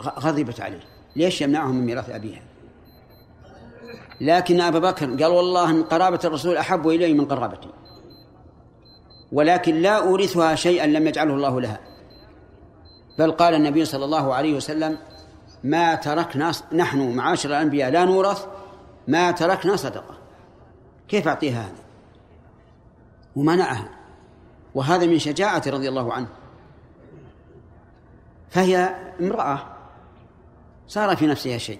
غضبت 0.00 0.60
عليه. 0.60 0.80
ليش 1.16 1.40
يمنعهم 1.40 1.74
من 1.74 1.86
ميراث 1.86 2.10
أبيها؟ 2.10 2.42
لكن 4.20 4.60
أبا 4.60 4.78
بكر 4.78 5.06
قال 5.06 5.26
والله 5.26 5.70
أن 5.70 5.82
قرابة 5.82 6.20
الرسول 6.24 6.56
أحب 6.56 6.88
إلي 6.88 7.14
من 7.14 7.24
قرابتي. 7.24 7.68
ولكن 9.32 9.74
لا 9.74 9.98
أورثها 9.98 10.54
شيئا 10.54 10.86
لم 10.86 11.06
يجعله 11.06 11.34
الله 11.34 11.60
لها. 11.60 11.80
بل 13.18 13.32
قال 13.32 13.54
النبي 13.54 13.84
صلى 13.84 14.04
الله 14.04 14.34
عليه 14.34 14.54
وسلم 14.54 14.98
ما 15.64 15.94
تركنا 15.94 16.52
نحن 16.72 17.16
معاشر 17.16 17.48
الأنبياء 17.48 17.90
لا 17.90 18.04
نورث 18.04 18.46
ما 19.08 19.30
تركنا 19.30 19.76
صدقة. 19.76 20.18
كيف 21.08 21.28
أعطيها 21.28 21.60
هذا؟ 21.62 21.82
ومنعها. 23.36 23.97
وهذا 24.74 25.06
من 25.06 25.18
شجاعة 25.18 25.62
رضي 25.66 25.88
الله 25.88 26.12
عنه. 26.12 26.28
فهي 28.50 28.94
امرأة 29.20 29.60
صار 30.88 31.16
في 31.16 31.26
نفسها 31.26 31.58
شيء 31.58 31.78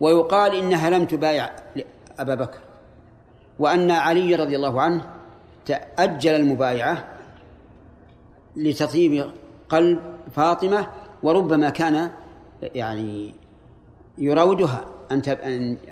ويقال 0.00 0.54
إنها 0.54 0.90
لم 0.90 1.04
تبايع 1.04 1.50
أبا 2.18 2.34
بكر 2.34 2.58
وأن 3.58 3.90
علي 3.90 4.34
رضي 4.34 4.56
الله 4.56 4.82
عنه 4.82 5.04
تأجل 5.66 6.34
المبايعة 6.34 7.04
لتطيب 8.56 9.30
قلب 9.68 10.00
فاطمة 10.36 10.86
وربما 11.22 11.70
كان 11.70 12.10
يعني 12.62 13.34
يراودها 14.18 14.84
أن 15.12 15.22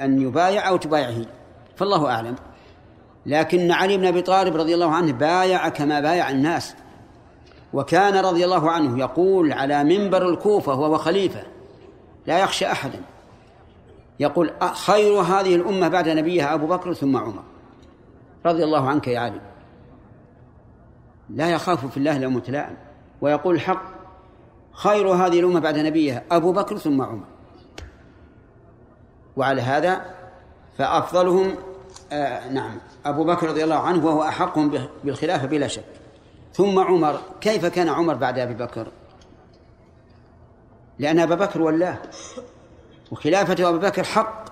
أن 0.01 0.23
يبايع 0.23 0.69
أو 0.69 0.77
تبايعه 0.77 1.27
فالله 1.77 2.11
أعلم. 2.11 2.37
لكن 3.27 3.71
علي 3.73 3.97
بن 3.97 4.07
أبي 4.07 4.23
طالب 4.23 4.57
رضي 4.57 4.75
الله 4.75 4.91
عنه 4.91 5.13
بايع 5.13 5.69
كما 5.69 6.01
بايع 6.01 6.31
الناس. 6.31 6.75
وكان 7.73 8.17
رضي 8.17 8.45
الله 8.45 8.71
عنه 8.71 8.99
يقول 8.99 9.53
على 9.53 9.85
منبر 9.85 10.29
الكوفة 10.29 10.75
وهو 10.75 10.99
خليفة 10.99 11.43
لا 12.27 12.39
يخشى 12.39 12.67
أحدا. 12.67 13.01
يقول 14.21 14.51
خير 14.75 15.21
هذه 15.21 15.55
الأمة 15.55 15.89
بعد 15.89 16.09
نبيها 16.09 16.55
أبو 16.55 16.67
بكر 16.67 16.95
ثم 16.95 17.17
عمر. 17.17 17.43
رضي 18.47 18.65
الله 18.65 18.89
عنك 18.89 19.09
يا 19.09 19.21
علي. 19.21 19.41
لا 21.31 21.51
يخاف 21.51 21.87
في 21.87 21.97
الله 21.97 22.19
لومة 22.19 22.43
لائم 22.49 22.77
ويقول 23.21 23.55
الحق 23.55 23.83
خير 24.73 25.09
هذه 25.09 25.41
الأمة 25.41 25.61
بعد 25.61 25.79
نبيها 25.79 26.23
أبو 26.31 26.53
بكر 26.53 26.79
ثم 26.79 27.03
عمر. 27.03 27.25
وعلى 29.37 29.63
هذا 29.63 30.15
فأفضلهم 30.79 31.55
آه 32.13 32.49
نعم. 32.49 32.79
أبو 33.07 33.25
بكر 33.25 33.49
رضي 33.49 33.65
الله 33.65 33.77
عنه 33.77 34.07
وهو 34.07 34.23
أحقهم 34.23 34.89
بالخلافة 35.05 35.47
بلا 35.47 35.69
شك. 35.69 35.85
ثم 36.55 36.79
عمر 36.79 37.21
كيف 37.41 37.67
كان 37.67 37.89
عمر 37.89 38.15
بعد 38.15 38.39
أبي 38.39 38.55
بكر؟ 38.55 38.87
لأن 40.99 41.19
أبا 41.19 41.35
بكر 41.35 41.63
ولاه. 41.63 41.99
وخلافة 43.13 43.69
أبي 43.69 43.79
بكر 43.79 44.05
حق. 44.05 44.45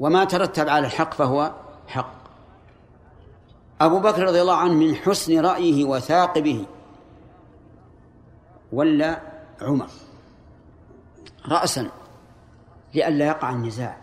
وما 0.00 0.24
ترتب 0.24 0.68
على 0.68 0.86
الحق 0.86 1.14
فهو 1.14 1.52
حق. 1.88 2.14
أبو 3.80 4.00
بكر 4.00 4.22
رضي 4.22 4.40
الله 4.40 4.56
عنه 4.56 4.72
من 4.72 4.94
حسن 4.94 5.40
رأيه 5.40 5.84
وثاقبه. 5.84 6.66
ولا 8.72 9.20
عمر. 9.62 9.88
رأسا. 11.48 11.90
لئلا 12.94 13.26
يقع 13.26 13.50
النزاع. 13.50 14.01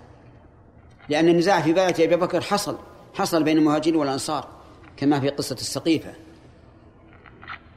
لأن 1.10 1.28
النزاع 1.30 1.62
في 1.62 1.74
باية 1.74 2.06
أبي 2.06 2.16
بكر 2.16 2.42
حصل 2.42 2.78
حصل 3.14 3.44
بين 3.44 3.58
المهاجرين 3.58 3.96
والأنصار 3.96 4.48
كما 4.98 5.20
في 5.20 5.30
قصة 5.30 5.56
السقيفة 5.56 6.14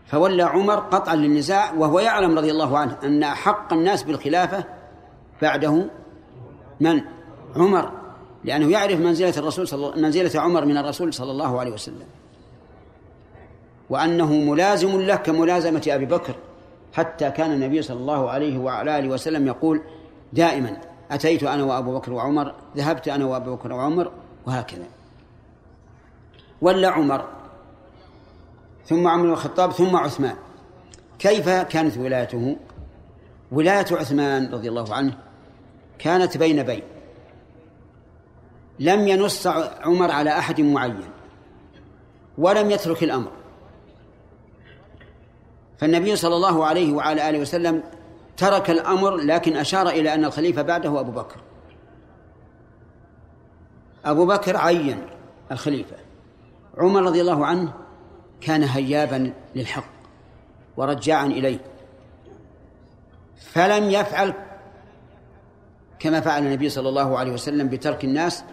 فولى 0.06 0.42
عمر 0.42 0.74
قطعا 0.74 1.16
للنزاع 1.16 1.72
وهو 1.72 2.00
يعلم 2.00 2.38
رضي 2.38 2.50
الله 2.50 2.78
عنه 2.78 2.98
أن 3.04 3.24
حق 3.24 3.72
الناس 3.72 4.02
بالخلافة 4.02 4.64
بعده 5.42 5.86
من؟ 6.80 7.00
عمر 7.56 7.92
لأنه 8.44 8.70
يعرف 8.70 9.00
منزلة 9.00 9.34
الرسول 9.38 9.68
صلى 9.68 10.02
منزلة 10.02 10.40
عمر 10.40 10.64
من 10.64 10.76
الرسول 10.76 11.14
صلى 11.14 11.30
الله 11.30 11.60
عليه 11.60 11.72
وسلم 11.72 12.06
وأنه 13.90 14.32
ملازم 14.32 15.00
له 15.00 15.16
كملازمة 15.16 15.82
أبي 15.88 16.06
بكر 16.06 16.34
حتى 16.92 17.30
كان 17.30 17.52
النبي 17.52 17.82
صلى 17.82 17.96
الله 17.96 18.30
عليه 18.30 18.58
وعلى 18.58 18.98
آله 18.98 19.08
وسلم 19.08 19.46
يقول 19.46 19.80
دائما 20.32 20.76
أتيت 21.14 21.42
أنا 21.42 21.64
وأبو 21.64 21.98
بكر 21.98 22.12
وعمر 22.12 22.54
ذهبت 22.76 23.08
أنا 23.08 23.24
وأبو 23.24 23.54
بكر 23.54 23.72
وعمر 23.72 24.12
وهكذا. 24.46 24.86
ولا 26.60 26.88
عمر. 26.88 27.28
ثم 28.86 29.08
عمر 29.08 29.22
بن 29.22 29.30
الخطاب 29.30 29.72
ثم 29.72 29.96
عثمان. 29.96 30.36
كيف 31.18 31.48
كانت 31.48 31.98
ولايته؟ 31.98 32.56
ولاية 33.52 33.86
عثمان 33.90 34.54
رضي 34.54 34.68
الله 34.68 34.94
عنه 34.94 35.18
كانت 35.98 36.36
بين 36.36 36.62
بين. 36.62 36.82
لم 38.78 39.08
ينص 39.08 39.46
عمر 39.80 40.10
على 40.10 40.38
أحد 40.38 40.60
معين 40.60 41.10
ولم 42.38 42.70
يترك 42.70 43.02
الأمر. 43.02 43.30
فالنبي 45.78 46.16
صلى 46.16 46.36
الله 46.36 46.64
عليه 46.64 46.92
وعلى 46.92 47.30
آله 47.30 47.38
وسلم 47.38 47.82
ترك 48.36 48.70
الأمر 48.70 49.16
لكن 49.16 49.56
أشار 49.56 49.88
إلى 49.88 50.14
أن 50.14 50.24
الخليفة 50.24 50.62
بعده 50.62 51.00
أبو 51.00 51.12
بكر. 51.12 51.40
أبو 54.04 54.26
بكر 54.26 54.56
عين 54.56 55.06
الخليفة. 55.52 55.96
عمر 56.78 57.02
رضي 57.02 57.20
الله 57.20 57.46
عنه 57.46 57.72
كان 58.40 58.62
هيابا 58.62 59.32
للحق 59.54 59.84
ورجاعا 60.76 61.26
إليه. 61.26 61.58
فلم 63.52 63.90
يفعل 63.90 64.34
كما 65.98 66.20
فعل 66.20 66.46
النبي 66.46 66.68
صلى 66.68 66.88
الله 66.88 67.18
عليه 67.18 67.32
وسلم 67.32 67.68
بترك 67.68 68.04
الناس 68.04 68.44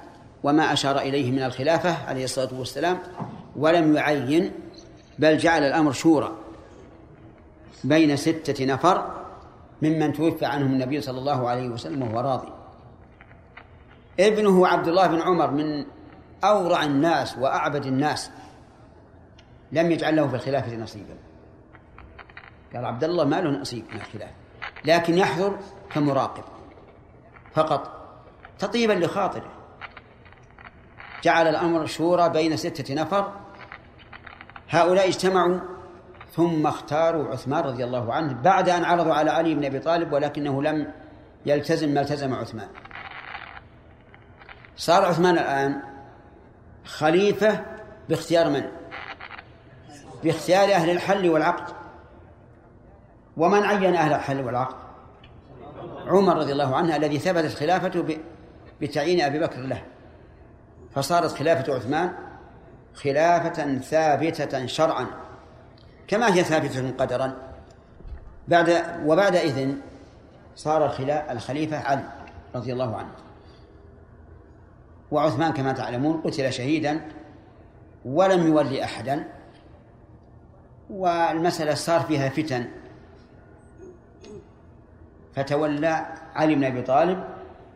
وما 0.44 0.74
أشار 0.74 1.00
إليه 1.00 1.32
من 1.32 1.44
الخلافة 1.44 2.06
عليه 2.08 2.24
الصلاة 2.24 2.50
والسلام 2.60 3.00
ولم 3.56 3.96
يعين 3.96 4.52
بل 5.20 5.38
جعل 5.38 5.64
الأمر 5.64 5.92
شورى 5.92 6.32
بين 7.84 8.16
ستة 8.16 8.66
نفر 8.66 9.18
ممن 9.82 10.14
توفى 10.14 10.46
عنهم 10.46 10.72
النبي 10.72 11.02
صلى 11.02 11.20
الله 11.20 11.50
عليه 11.50 11.70
وسلم 11.70 12.02
وهو 12.02 12.20
راضي. 12.20 12.54
ابنه 14.20 14.68
عبد 14.68 14.88
الله 14.88 15.08
بن 15.08 15.22
عمر 15.22 15.52
من 15.52 15.86
أورع 16.44 16.84
الناس 16.84 17.38
وأعبد 17.38 17.86
الناس. 17.86 18.32
لم 19.72 19.92
يجعل 19.92 20.16
له 20.16 20.28
في 20.28 20.36
الخلافة 20.36 20.76
نصيبا. 20.76 21.16
قال 22.74 22.86
عبد 22.86 23.04
الله 23.04 23.26
ما 23.26 23.42
له 23.42 23.50
نصيب 23.50 23.86
من 23.94 24.00
الخلافة 24.00 24.34
لكن 24.86 25.18
يحضر 25.18 25.58
كمراقب. 25.92 26.44
فقط 27.54 27.92
تطيبا 28.60 28.94
لخاطره. 28.94 29.52
جعل 31.24 31.48
الأمر 31.48 31.86
شورى 31.86 32.30
بين 32.30 32.58
ستة 32.58 32.94
نفر. 32.94 33.34
هؤلاء 34.70 35.08
اجتمعوا 35.08 35.60
ثم 36.32 36.68
اختاروا 36.68 37.32
عثمان 37.32 37.64
رضي 37.64 37.84
الله 37.84 38.14
عنه 38.14 38.34
بعد 38.34 38.70
أن 38.70 38.84
عرضوا 38.84 39.14
على 39.14 39.32
علي 39.32 39.56
بن 39.56 39.66
أبي 39.66 39.80
طالب 39.80 40.14
ولكنه 40.14 40.64
لم 40.64 40.92
يلتزم 41.46 41.90
ما 41.90 42.02
التزم 42.02 42.34
عثمان 42.34 42.68
صار 44.78 45.06
عثمان 45.06 45.38
الآن 45.38 45.82
خليفة 46.86 47.66
باختيار 48.10 48.50
من؟ 48.50 48.64
باختيار 50.24 50.74
أهل 50.74 50.90
الحل 50.90 51.30
والعقد 51.30 51.74
ومن 53.38 53.64
عين 53.64 53.96
أهل 53.96 54.14
الحل 54.14 54.42
والعقد؟ 54.42 54.76
عمر 56.08 56.38
رضي 56.38 56.52
الله 56.52 56.76
عنه 56.76 56.96
الذي 56.96 57.20
ثبتت 57.20 57.54
خلافته 57.54 58.18
بتعيين 58.82 59.22
أبي 59.22 59.40
بكر 59.40 59.60
له 59.60 59.84
فصارت 60.96 61.32
خلافة 61.32 61.76
عثمان 61.76 62.14
خلافة 62.94 63.78
ثابتة 63.78 64.66
شرعا 64.66 65.08
كما 66.10 66.34
هي 66.34 66.43
ثابتة 66.43 66.91
قدرا. 66.97 67.38
بعد 68.47 68.84
وبعد 69.05 69.36
إذن 69.36 69.78
صار 70.55 70.86
الخليفة 71.32 71.78
علي 71.78 72.03
رضي 72.55 72.74
الله 72.74 72.97
عنه. 72.97 73.12
وعثمان 75.12 75.53
كما 75.53 75.74
تعلمون 75.74 76.22
قتل 76.22 76.53
شهيدا 76.53 77.01
ولم 78.05 78.47
يولي 78.47 78.84
أحدا. 78.84 79.28
والمسألة 80.89 81.74
صار 81.74 82.01
فيها 82.01 82.30
فتن. 82.30 82.68
فتولى 85.36 86.05
علي 86.36 86.55
بن 86.55 86.64
أبي 86.64 86.82
طالب 86.82 87.24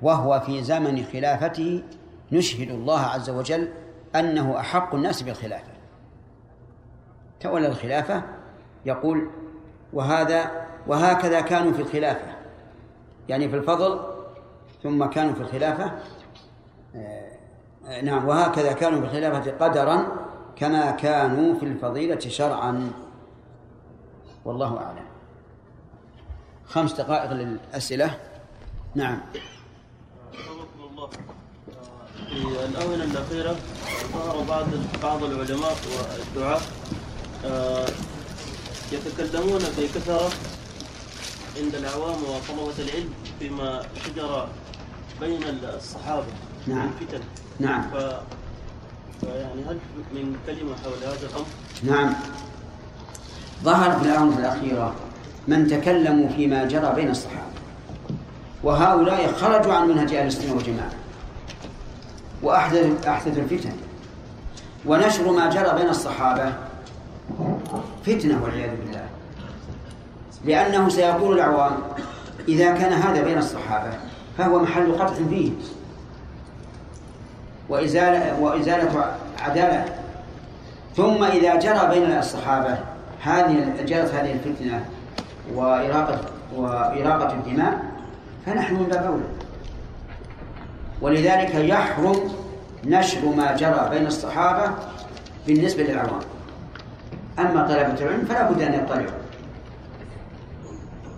وهو 0.02 0.40
في 0.40 0.64
زمن 0.64 1.06
خلافته 1.06 1.84
نشهد 2.32 2.70
الله 2.70 3.00
عز 3.00 3.30
وجل 3.30 3.70
أنه 4.16 4.60
أحق 4.60 4.96
الناس 4.96 5.22
بالخلافة. 5.22 5.73
تولى 7.44 7.68
الخلافة 7.68 8.24
يقول 8.86 9.30
وهذا 9.94 10.68
وهكذا 10.88 11.42
كانوا 11.42 11.74
في 11.74 11.82
الخلافة. 11.82 12.36
يعني 13.30 13.50
في 13.50 13.56
الفضل 13.56 14.00
ثم 14.84 15.06
كانوا 15.06 15.34
في 15.34 15.42
الخلافة. 15.42 15.92
آه، 16.96 18.02
نعم 18.04 18.28
وهكذا 18.28 18.74
كانوا 18.74 19.00
في 19.00 19.06
الخلافة 19.06 19.52
قدرا 19.66 20.06
كما 20.56 20.92
كانوا 20.92 21.60
في 21.60 21.66
الفضيلة 21.66 22.20
شرعا. 22.20 22.92
والله 24.46 24.78
أعلم. 24.78 25.06
خمس 26.66 26.94
دقائق 26.94 27.32
للأسئلة. 27.32 28.18
نعم. 28.96 29.22
في 32.30 32.66
الآونة 32.66 33.04
الأخيرة 33.04 33.56
ظهر 34.14 34.44
بعض 34.50 34.66
بعض 35.04 35.24
العلماء 35.24 35.76
والدعاة 36.36 36.62
يتكلمون 38.92 39.62
بكثرة 39.78 40.30
عند 41.58 41.76
العوام 41.76 42.18
وطلبة 42.24 42.74
العلم 42.80 43.10
فيما 43.40 43.82
شجر 44.06 44.48
بين 45.22 45.44
الصحابة 45.78 46.26
نعم. 46.68 46.86
من 46.86 46.92
فتن 47.08 47.20
نعم. 47.60 47.82
ف... 47.82 47.96
فيعني 49.22 49.64
هل 49.70 49.78
من 50.14 50.36
كلمة 50.48 50.76
حول 50.84 50.98
هذا 51.04 51.28
الأمر؟ 51.30 51.46
نعم. 51.84 52.14
ظهر 53.64 54.00
في 54.00 54.06
الآونة 54.06 54.38
الأخيرة 54.38 54.96
من 55.48 55.68
تكلموا 55.68 56.30
فيما 56.30 56.66
جرى 56.66 56.94
بين 56.96 57.10
الصحابة 57.10 57.54
وهؤلاء 58.64 59.34
خرجوا 59.34 59.74
عن 59.74 59.88
منهج 59.88 60.14
أهل 60.14 60.28
السنة 60.28 60.54
والجماعة 60.54 60.92
وأحدثوا 62.44 63.10
أحدثوا 63.10 63.44
الفتن 63.44 63.72
ونشر 64.86 65.32
ما 65.32 65.50
جرى 65.50 65.74
بين 65.80 65.90
الصحابة 65.90 66.54
فتنة 68.06 68.44
والعياذ 68.44 68.70
بالله. 68.70 69.06
لأنه 70.46 70.90
سيقول 70.90 71.36
العوام 71.36 71.74
إذا 72.48 72.72
كان 72.72 72.94
هذا 72.94 73.24
بين 73.24 73.38
الصحابة 73.38 73.94
فهو 74.38 74.60
محل 74.60 74.92
قطع 74.92 75.14
فيه. 75.30 75.52
وإزالة 77.70 78.40
وإزالة 78.40 79.16
عدالة. 79.40 79.86
ثم 80.96 81.24
إذا 81.24 81.56
جرى 81.56 82.00
بين 82.00 82.18
الصحابة 82.18 82.78
هذه 83.22 83.74
جرت 83.86 84.14
هذه 84.14 84.32
الفتنة 84.32 84.86
وإراقة 85.56 86.20
وإراقة 86.56 87.34
الدماء 87.34 87.80
فنحن 88.46 88.76
باب 88.76 89.06
أولى 89.06 89.24
ولذلك 91.02 91.56
يحرم 91.56 92.16
نشر 92.86 93.26
ما 93.26 93.56
جرى 93.56 93.90
بين 93.90 94.08
الصحابة 94.08 94.72
بالنسبة 95.48 95.84
للعوام. 95.84 96.20
أما 97.40 97.68
طلبة 97.68 98.02
العلم 98.02 98.26
فلا 98.26 98.52
بد 98.52 98.62
أن 98.62 98.74
يطلعوا. 98.74 99.22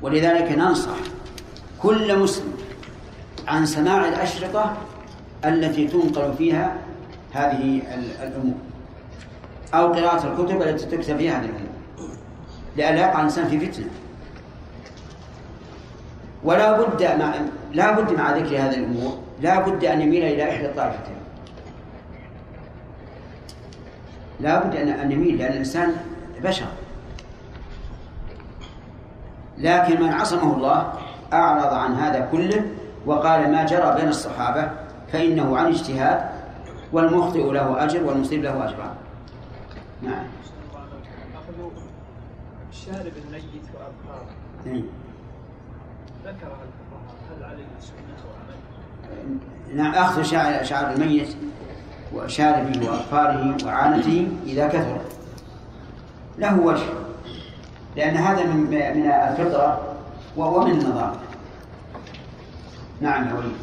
ولذلك 0.01 0.51
ننصح 0.51 0.97
كل 1.81 2.19
مسلم 2.19 2.53
عن 3.47 3.65
سماع 3.65 4.07
الأشرطة 4.07 4.77
التي 5.45 5.87
تنقل 5.87 6.33
فيها 6.37 6.75
هذه 7.33 7.81
الأمور 8.23 8.55
أو 9.73 9.93
قراءة 9.93 10.27
الكتب 10.27 10.61
التي 10.61 10.85
تكتب 10.85 11.17
فيها 11.17 11.39
هذه 11.39 11.45
الأمور. 11.45 11.75
لئلا 12.77 12.99
يقع 12.99 13.19
الإنسان 13.19 13.47
في 13.47 13.59
فتنة. 13.59 13.89
ولا 16.43 16.81
بد 16.81 17.03
مع 17.03 17.33
لا 17.73 17.99
بد 17.99 18.11
مع 18.17 18.37
ذكر 18.37 18.55
هذه 18.55 18.75
الأمور 18.75 19.19
لا 19.41 19.59
بد 19.59 19.85
أن 19.85 20.01
يميل 20.01 20.23
إلى 20.23 20.51
إحدى 20.51 20.65
الطائفتين. 20.65 21.15
لا 24.39 24.63
بد 24.63 24.75
أن 24.75 25.09
نميل 25.09 25.37
لأن 25.37 25.51
الإنسان 25.51 25.95
بشر. 26.43 26.67
لكن 29.57 30.01
من 30.01 30.13
عصمه 30.13 30.55
الله 30.55 30.93
أعرض 31.33 31.73
عن 31.73 31.93
هذا 31.93 32.27
كله 32.31 32.65
وقال 33.05 33.51
ما 33.51 33.65
جرى 33.65 33.95
بين 33.95 34.07
الصحابة 34.07 34.71
فإنه 35.11 35.57
عن 35.57 35.65
اجتهاد 35.65 36.29
والمخطئ 36.93 37.51
له 37.51 37.83
أجر 37.83 38.03
والمصيب 38.03 38.43
له 38.43 38.65
أجران 38.65 38.95
نعم. 40.01 40.23
أخذ 41.35 41.71
شارب 42.71 43.13
الميت 43.25 43.65
وأبقاره 43.73 44.29
إيه. 44.65 44.81
ذكرها 46.25 46.59
الفقهاء 46.65 47.15
هل 47.37 47.43
عليه 47.43 47.65
سنة 47.79 48.25
وعمل؟ 48.29 49.37
نعم 49.75 49.93
أخذ 49.93 50.23
شعر, 50.23 50.63
شعر 50.63 50.93
الميت. 50.93 51.37
وشاربه 52.15 52.89
وأظفاره 52.89 53.57
وعانته 53.65 54.27
إذا 54.45 54.67
كثر. 54.67 55.01
له 56.37 56.59
وجه 56.59 56.85
لأن 57.95 58.17
هذا 58.17 58.43
من 58.43 58.59
من 58.69 59.11
الفطرة 59.11 59.95
ومن 60.37 60.71
النظام. 60.71 61.13
نعم 63.01 63.27
يا 63.27 63.33
وليد. 63.33 63.57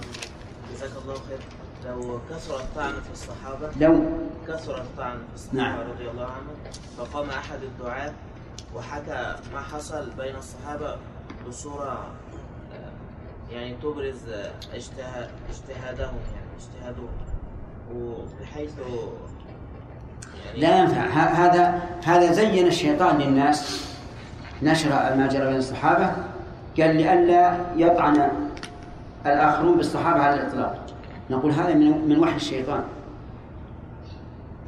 جزاك 0.75 0.91
الله 1.03 1.15
خير. 1.15 1.39
لو 1.87 2.21
كثر 2.31 2.57
الطعن 2.57 2.93
في 2.93 3.13
الصحابة 3.13 3.71
لو. 3.81 4.05
كثر 4.49 4.77
الطعن 4.77 5.17
في 5.17 5.35
الصحابة 5.35 5.63
نعم. 5.63 5.81
رضي 5.81 6.11
الله 6.11 6.25
عنهم 6.25 6.57
فقام 6.99 7.31
أحد 7.31 7.59
الدعاة 7.63 8.13
وحكى 8.75 9.35
ما 9.55 9.61
حصل 9.61 10.11
بين 10.19 10.37
الصحابة 10.37 10.97
بصورة 11.49 12.07
آه، 12.73 13.53
يعني 13.53 13.77
تبرز 13.83 14.21
اجتهاد 14.75 15.31
اجتهادهم 15.51 16.19
يعني 16.35 16.47
اجتهادهم. 16.59 17.09
وبحيث 17.97 18.71
يعني 20.47 20.61
لا 20.61 20.79
ينفع 20.79 21.01
هذا 21.29 21.83
هذا 22.05 22.33
زين 22.33 22.67
الشيطان 22.67 23.19
للناس. 23.19 23.89
نشر 24.63 24.89
ما 24.91 25.29
جرى 25.33 25.47
بين 25.47 25.57
الصحابة. 25.57 26.07
قال 26.79 26.97
لئلا 26.97 27.57
يطعن 27.77 28.29
الآخرون 29.27 29.77
بالصحابة 29.77 30.21
على 30.21 30.35
الإطلاق. 30.35 30.87
نقول 31.31 31.53
هذا 31.53 31.75
من 31.75 32.09
من 32.09 32.19
وحي 32.19 32.37
الشيطان. 32.37 32.85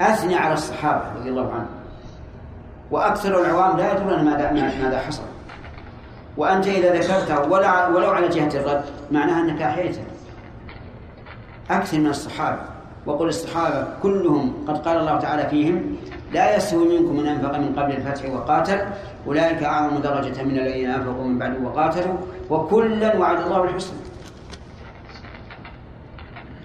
أثني 0.00 0.36
على 0.36 0.54
الصحابة 0.54 1.12
رضي 1.16 1.28
الله 1.28 1.52
عنهم. 1.52 1.66
وأكثر 2.90 3.40
العوام 3.40 3.76
لا 3.76 3.92
يدرون 3.92 4.24
ماذا 4.24 4.52
ماذا 4.52 4.98
حصل. 4.98 5.22
وأنت 6.36 6.66
إذا 6.66 6.92
ذكرته 6.94 7.48
ولا 7.48 7.88
ولو 7.88 8.10
على 8.10 8.28
جهة 8.28 8.60
الرد 8.60 8.84
معناها 9.10 9.40
أنك 9.40 9.62
أحييته. 9.62 10.04
أكثر 11.70 11.98
من 11.98 12.06
الصحابة. 12.06 12.73
وقل 13.06 13.28
الصحابة 13.28 13.86
كلهم 14.02 14.52
قد 14.68 14.76
قال 14.86 14.96
الله 14.96 15.18
تعالى 15.18 15.48
فيهم 15.48 15.96
لا 16.32 16.56
يستوي 16.56 16.98
منكم 16.98 17.16
من 17.16 17.26
أنفق 17.26 17.58
من 17.58 17.72
قبل 17.76 17.92
الفتح 17.92 18.30
وقاتل 18.34 18.80
أولئك 19.26 19.62
أعظم 19.62 19.98
درجة 19.98 20.42
من 20.42 20.58
الذين 20.58 20.90
أنفقوا 20.90 21.24
من 21.24 21.38
بعد 21.38 21.64
وقاتلوا 21.64 22.16
وكلا 22.50 23.16
وعد 23.16 23.38
الله 23.40 23.64
الحسنى. 23.64 23.98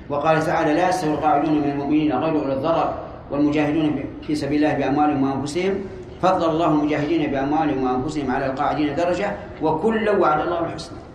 وقال 0.10 0.44
تعالى 0.44 0.74
لا 0.74 0.90
يستوي 0.90 1.14
القاعدون 1.14 1.54
من 1.62 1.70
المؤمنين 1.70 2.14
غير 2.14 2.34
أولي 2.42 2.54
الضرر 2.54 2.94
والمجاهدون 3.32 4.06
في 4.22 4.36
سبيل 4.36 4.66
الله 4.66 4.74
بأموالهم 4.78 5.24
وأنفسهم 5.24 5.74
فضل 6.22 6.50
الله 6.50 6.68
المجاهدين 6.68 7.32
بأموالهم 7.32 7.84
وأنفسهم 7.84 8.32
على 8.32 8.46
القاعدين 8.46 8.96
درجة 8.96 9.36
وكلا 9.62 10.12
وعد 10.12 10.40
الله 10.42 10.60
الحسنى. 10.66 11.09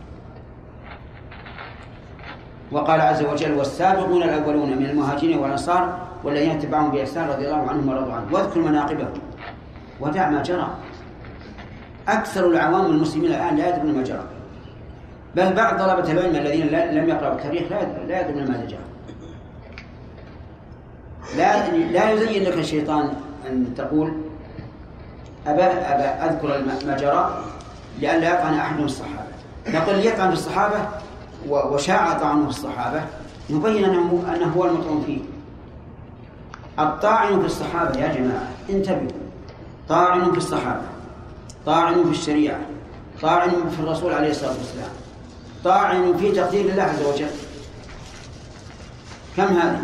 وقال 2.73 3.01
عز 3.01 3.23
وجل 3.23 3.53
والسابقون 3.53 4.23
الأولون 4.23 4.79
من 4.79 4.87
المهاجرين 4.87 5.39
والأنصار 5.39 5.99
والذين 6.25 6.51
اتبعهم 6.51 6.91
بإحسان 6.91 7.29
رضي 7.29 7.45
الله 7.47 7.69
عنهم 7.71 7.89
ورضوا 7.89 8.13
عنه. 8.13 8.25
واذكر 8.33 8.61
مناقبهم. 8.61 9.13
ودع 10.01 10.31
ما 10.31 10.43
جرى. 10.43 10.69
أكثر 12.09 12.47
العوام 12.47 12.87
المسلمين 12.87 13.31
الآن 13.31 13.57
لا 13.57 13.69
يدرون 13.77 13.95
ما 13.95 14.03
جرى. 14.03 14.25
بل 15.37 15.53
بعض 15.53 15.79
طلبة 15.79 16.13
العلم 16.13 16.37
الذين 16.37 16.67
لم 16.67 17.09
يقرأوا 17.09 17.35
التاريخ 17.35 17.63
لا 17.73 17.83
لا 18.09 18.21
يدرون 18.21 18.51
ماذا 18.51 18.65
جرى. 18.65 18.79
لا 21.37 21.69
لا 21.71 22.11
يزين 22.11 22.43
لك 22.45 22.59
الشيطان 22.59 23.09
أن 23.51 23.75
تقول 23.77 24.13
أبا 25.47 25.65
الم- 26.57 26.87
ما 26.87 26.97
جرى 26.97 27.45
لئلا 28.01 28.35
يطعن 28.35 28.55
من 28.79 28.85
الصحابة. 28.85 29.25
نقول 29.69 30.07
يطعن 30.07 30.33
و- 30.33 30.89
وشاع 31.49 32.19
طعنه 32.19 32.43
في 32.43 32.51
الصحابة 32.51 33.03
نبين 33.51 33.85
أنه 33.85 34.25
أنه 34.35 34.53
هو 34.57 34.65
المطعون 34.65 35.03
فيه. 35.07 35.21
الطاعن 36.79 37.41
في 37.41 37.47
الصحابة 37.47 37.99
يا 37.99 38.15
جماعة 38.15 38.49
انتبهوا. 38.71 39.25
طاعن 39.89 40.33
في 40.33 40.39
الصحابة 40.39 40.83
طاعن 41.67 42.05
في 42.05 42.11
الشريعة 42.11 42.61
طاعن 43.23 43.51
في 43.51 43.81
الرسول 43.81 44.13
عليه 44.13 44.31
الصلاة 44.31 44.51
والسلام 44.59 44.91
طاعن 45.65 46.17
في 46.17 46.33
تقدير 46.33 46.71
الله 46.71 46.83
عز 46.83 47.03
وجل. 47.03 47.31
كم 49.37 49.43
هذه؟ 49.43 49.83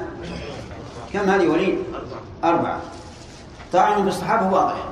كم 1.12 1.30
هذه 1.30 1.46
وليد؟ 1.48 1.78
أربعة. 2.44 2.80
طاعن 3.72 4.02
في 4.02 4.08
الصحابة 4.08 4.50
واضح. 4.56 4.84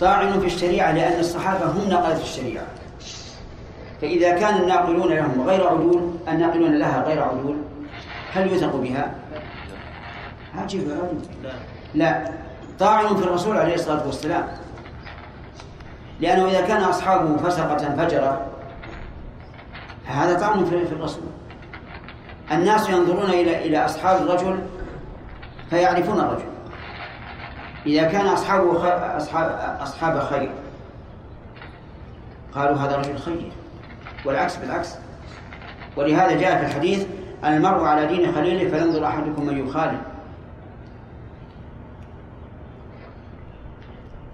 طاعن 0.00 0.40
في 0.40 0.46
الشريعة 0.46 0.92
لأن 0.92 1.20
الصحابة 1.20 1.66
هم 1.66 1.88
نقلة 1.88 2.22
الشريعة. 2.22 2.66
فإذا 4.00 4.30
كان 4.38 4.62
الناقلون 4.62 5.12
لهم 5.12 5.42
غير 5.48 5.68
عدول 5.68 6.10
الناقلون 6.28 6.74
لها 6.78 7.02
غير 7.02 7.22
عدول 7.22 7.56
هل 8.32 8.52
يوثق 8.52 8.76
بها؟ 8.76 9.14
عجيب 10.58 10.88
لا 10.88 11.50
لا. 11.94 12.30
طاعن 12.78 13.16
في 13.16 13.22
الرسول 13.24 13.56
عليه 13.56 13.74
الصلاة 13.74 14.06
والسلام. 14.06 14.48
لأنه 16.20 16.48
إذا 16.48 16.60
كان 16.60 16.82
أصحابه 16.82 17.36
فسقة 17.36 17.96
فجرة 17.96 18.46
فهذا 20.08 20.38
طعن 20.40 20.64
في 20.64 20.74
الرسول. 20.76 21.22
الناس 22.52 22.88
ينظرون 22.88 23.30
إلى 23.30 23.66
إلى 23.66 23.84
أصحاب 23.84 24.22
الرجل 24.22 24.58
فيعرفون 25.70 26.20
الرجل. 26.20 26.44
إذا 27.86 28.02
كان 28.08 28.26
أصحابه 28.26 28.74
خ- 28.78 29.16
أصحاب 29.16 29.78
أصحاب 29.82 30.20
خير 30.20 30.50
قالوا 32.54 32.76
هذا 32.76 32.96
رجل 32.96 33.18
خير. 33.18 33.52
والعكس 34.24 34.56
بالعكس. 34.56 34.94
ولهذا 35.96 36.40
جاء 36.40 36.58
في 36.58 36.66
الحديث 36.66 37.06
المرء 37.44 37.84
على 37.84 38.06
دين 38.06 38.32
خليله 38.32 38.70
فينظر 38.70 39.06
أحدكم 39.06 39.46
من 39.46 39.68
يخالف. 39.68 40.00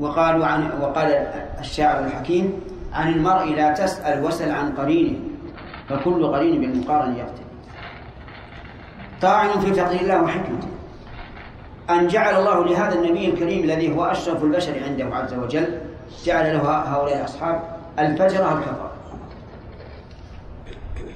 وقالوا 0.01 0.47
عن 0.47 0.70
وقال 0.80 1.26
الشاعر 1.61 2.05
الحكيم 2.05 2.53
عن 2.93 3.12
المرء 3.12 3.55
لا 3.55 3.72
تسأل 3.72 4.24
وسل 4.24 4.51
عن 4.51 4.72
قرينه 4.72 5.18
فكل 5.89 6.26
قرين 6.26 6.61
بالمقارن 6.61 7.16
يقتل. 7.16 7.43
طاعن 9.22 9.61
في 9.61 9.70
تقدير 9.70 10.01
الله 10.01 10.22
وحكمته. 10.22 10.68
أن 11.91 12.09
جعل 12.09 12.37
الله 12.37 12.64
لهذا 12.64 12.95
النبي 12.95 13.28
الكريم 13.28 13.64
الذي 13.64 13.97
هو 13.97 14.05
أشرف 14.05 14.45
البشر 14.45 14.84
عنده 14.84 15.16
عز 15.16 15.34
وجل 15.34 15.78
جعل 16.24 16.55
له 16.55 16.70
هؤلاء 16.70 17.18
الأصحاب 17.18 17.62
الفجرة 17.99 18.59
الكفر 18.59 18.86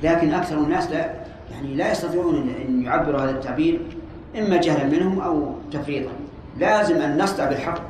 لكن 0.02 0.34
أكثر 0.34 0.54
الناس 0.58 0.90
لا 0.90 1.10
يعني 1.52 1.74
لا 1.74 1.92
يستطيعون 1.92 2.34
أن- 2.34 2.68
أن 2.68 2.82
يعبروا 2.82 3.20
هذا 3.20 3.30
التعبير 3.30 3.80
إما 4.38 4.56
جهلا 4.56 4.84
منهم 4.84 5.20
أو 5.20 5.54
تفريطا. 5.72 6.10
لازم 6.58 6.96
أن 7.02 7.22
نصدع 7.22 7.48
بالحق. 7.48 7.80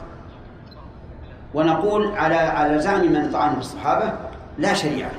ونقول 1.55 2.07
على 2.15 2.35
على 2.35 2.79
زعم 2.81 3.13
من 3.13 3.31
طعن 3.33 3.53
في 3.55 3.61
الصحابة 3.61 4.13
لا 4.59 4.75
شريعة 4.75 5.11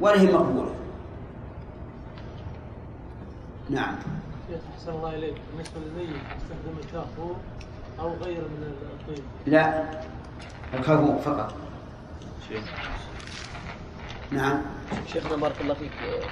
ولا 0.00 0.20
هي 0.20 0.32
مقبولة. 0.32 0.70
نعم. 3.70 3.94
شيخ 4.50 4.60
أحسن 4.74 4.90
الله 4.92 5.14
إليك. 5.14 5.34
بالنسبة 5.52 5.80
للميت 5.80 6.08
يستخدم 6.08 6.78
الكافور 6.84 7.36
أو 8.00 8.12
غير 8.24 8.40
من 8.40 8.72
الطين 9.00 9.24
لا 9.46 9.84
الكفور 10.74 11.18
فقط. 11.18 11.54
نعم. 14.32 14.62
شيخنا 15.12 15.36
بارك 15.36 15.60
الله 15.60 15.74
فيك 15.74 15.90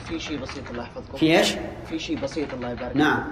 في 0.09 0.21
شيء 0.21 0.41
بسيط 0.41 0.71
الله 0.71 0.83
يحفظكم؟ 0.83 1.19
في 1.19 1.39
إيش؟ 1.39 1.55
في 1.89 1.99
شيء 1.99 2.21
بسيط 2.21 2.55
الله 2.55 2.71
يبارك 2.71 2.97
نعم. 2.97 3.25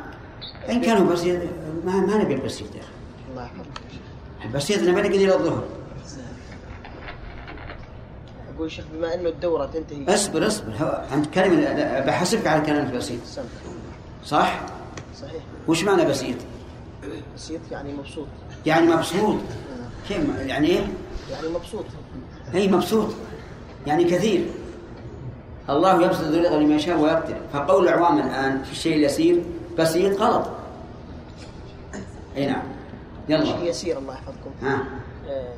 إن 0.69 0.81
كانوا 0.81 1.13
بسيط 1.13 1.43
ما, 1.85 1.97
ما 1.97 2.17
نبي 2.17 2.35
البسيط 2.35 2.75
يا 2.75 2.81
أخي. 2.81 2.89
الله 3.31 3.45
يحفظك. 3.45 3.81
البسيط 4.45 4.83
نبي 4.83 5.01
نقعد 5.01 5.15
إلى 5.15 5.35
الظهر. 5.35 5.65
أقول 8.57 8.71
شيخ 8.71 8.85
بما 8.95 9.15
أنه 9.15 9.29
الدورة 9.29 9.67
تنتهي. 9.67 10.15
اصبر 10.15 10.47
اصبر. 10.47 11.05
أنت 11.13 11.27
كلمة 11.35 12.01
بحسبك 12.01 12.47
على 12.47 12.61
الكلام 12.61 12.87
البسيط. 12.87 13.21
صح؟ 14.25 14.61
صحيح. 15.21 15.43
وش 15.69 15.85
معنى 15.85 16.05
بسيط؟ 16.05 16.37
بسيط 17.37 17.61
يعني 17.71 17.93
مبسوط. 17.93 18.27
يعني 18.67 18.87
مبسوط. 18.87 19.39
كيف 20.09 20.19
يعني 20.47 20.67
إيه؟ 20.67 20.87
يعني 21.31 21.49
مبسوط. 21.49 21.85
اي 22.55 22.69
مبسوط. 22.69 23.15
يعني 23.87 24.05
كثير. 24.05 24.47
الله 25.71 26.03
يبسط 26.03 26.25
الرزق 26.25 26.57
لمن 26.57 26.71
يشاء 26.71 26.99
ويقدر. 26.99 27.37
فقول 27.53 27.89
العوام 27.89 28.19
الآن 28.19 28.63
في 28.63 28.73
الشيء 28.73 28.97
اليسير 28.97 29.43
بسيط 29.79 30.21
غلط. 30.21 30.47
أي 32.37 32.47
نعم. 32.47 32.63
شيء 33.29 33.37
يلا 33.39 33.63
يسير 33.65 33.99
الله 33.99 34.15
يحفظكم. 34.15 34.51
ها. 34.63 34.85
آه، 35.29 35.55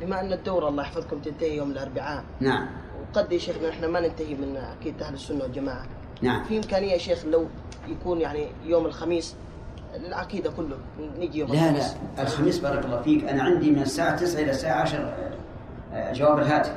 بما 0.00 0.20
أن 0.20 0.32
الدوره 0.32 0.68
الله 0.68 0.82
يحفظكم 0.82 1.18
تنتهي 1.18 1.56
يوم 1.56 1.70
الأربعاء. 1.70 2.24
نعم. 2.40 2.66
وقد 3.02 3.32
يا 3.32 3.38
شيخنا 3.38 3.68
إحنا 3.68 3.86
ما 3.86 4.00
ننتهي 4.00 4.34
من 4.34 4.56
عقيده 4.56 5.06
أهل 5.06 5.14
السنة 5.14 5.42
والجماعة. 5.42 5.86
نعم. 6.22 6.44
في 6.44 6.56
إمكانية 6.56 6.92
يا 6.92 6.98
شيخ 6.98 7.24
لو 7.24 7.46
يكون 7.88 8.20
يعني 8.20 8.46
يوم 8.66 8.86
الخميس؟ 8.86 9.34
العقيدة 10.06 10.50
كله 10.50 10.76
نجي 11.18 11.38
يوم 11.38 11.48
لا 11.48 11.54
لا. 11.54 11.70
الخميس. 11.70 11.94
الخميس 12.18 12.58
بارك 12.58 12.84
الله 12.84 13.02
فيك. 13.02 13.24
أنا 13.24 13.42
عندي 13.42 13.70
من 13.70 13.82
الساعة 13.82 14.16
9 14.16 14.40
إلى 14.40 14.50
الساعة 14.50 14.80
10 14.80 15.16
آه، 15.92 16.12
جواب 16.12 16.38
الهاتف. 16.38 16.72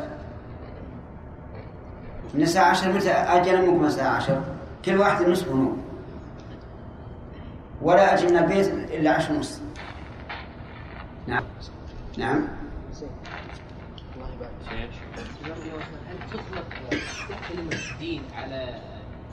من 2.34 2.42
الساعة 2.42 2.70
10 2.70 2.92
متى 2.92 3.12
أجي 3.12 3.52
أنامكم 3.52 3.80
من 3.80 3.86
الساعة 3.86 4.16
10 4.16 4.44
كل 4.86 4.98
واحد 4.98 5.30
نصف 5.30 5.48
نوم 5.48 5.84
ولا 7.82 8.14
أجي 8.14 8.28
من 8.28 8.38
البيت 8.38 8.68
إلا 8.68 9.12
10 9.12 9.36
ونص 9.36 9.62
نعم 11.28 11.44
نعم 12.18 12.48
تطلق 16.32 16.66
كلمة 17.50 17.78
الدين 17.94 18.22
على 18.36 18.82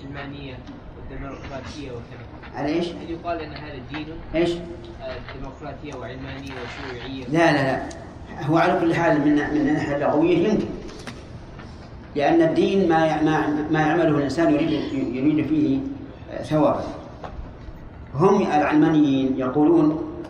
العلمانية 0.01 0.59
والديمقراطية 0.97 1.91
وكذا؟ 1.91 2.55
على 2.55 2.69
إيش؟ 2.69 2.89
هل 2.89 3.11
يقال 3.11 3.41
أن 3.41 3.53
هذا 3.53 3.79
دين 3.93 4.07
إيش؟ 4.35 4.51
ديمقراطية 5.35 5.95
وعلمانية 5.95 6.53
وشيوعية؟ 6.53 7.25
لا 7.25 7.53
لا 7.53 7.63
لا 7.63 7.89
هو 8.47 8.59
على 8.59 8.81
كل 8.81 8.95
حال 8.95 9.21
من 9.21 9.35
من 9.35 9.69
الناحية 9.69 9.97
اللغوية 9.97 10.49
يمكن 10.49 10.67
لأن 12.19 12.43
الدين 12.43 12.89
ما 12.89 13.23
ما 13.71 13.81
يعمله 13.81 14.19
الإنسان 14.19 14.55
يريد 14.55 14.71
يريد 15.15 15.47
فيه 15.47 15.81
ثوابا 16.43 16.85
هم 18.15 18.43
العلمانيين 18.43 19.39
يقولون 19.39 19.87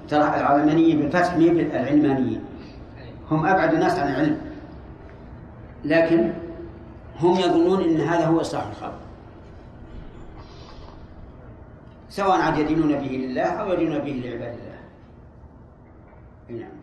ترى 0.09 0.21
العلمانيين 0.23 0.99
بالفتح 0.99 1.37
مي 1.37 1.49
العلمانيين. 1.51 2.41
هم 3.31 3.47
أبعد 3.47 3.75
الناس 3.75 3.99
عن 3.99 4.09
العلم. 4.09 4.41
لكن 5.85 6.33
هم 7.21 7.35
يظنون 7.39 7.81
أن 7.85 8.01
هذا 8.01 8.27
هو 8.27 8.41
إصلاح 8.41 8.67
الخلق. 8.67 9.01
سواء 12.09 12.41
عاد 12.41 12.59
يدينون 12.59 12.93
به 12.93 13.13
لله 13.25 13.49
أو 13.61 13.73
يدينون 13.73 13.99
به 13.99 14.13
لعباد 14.25 14.55
الله. 14.59 14.79
نعم. 16.61 16.78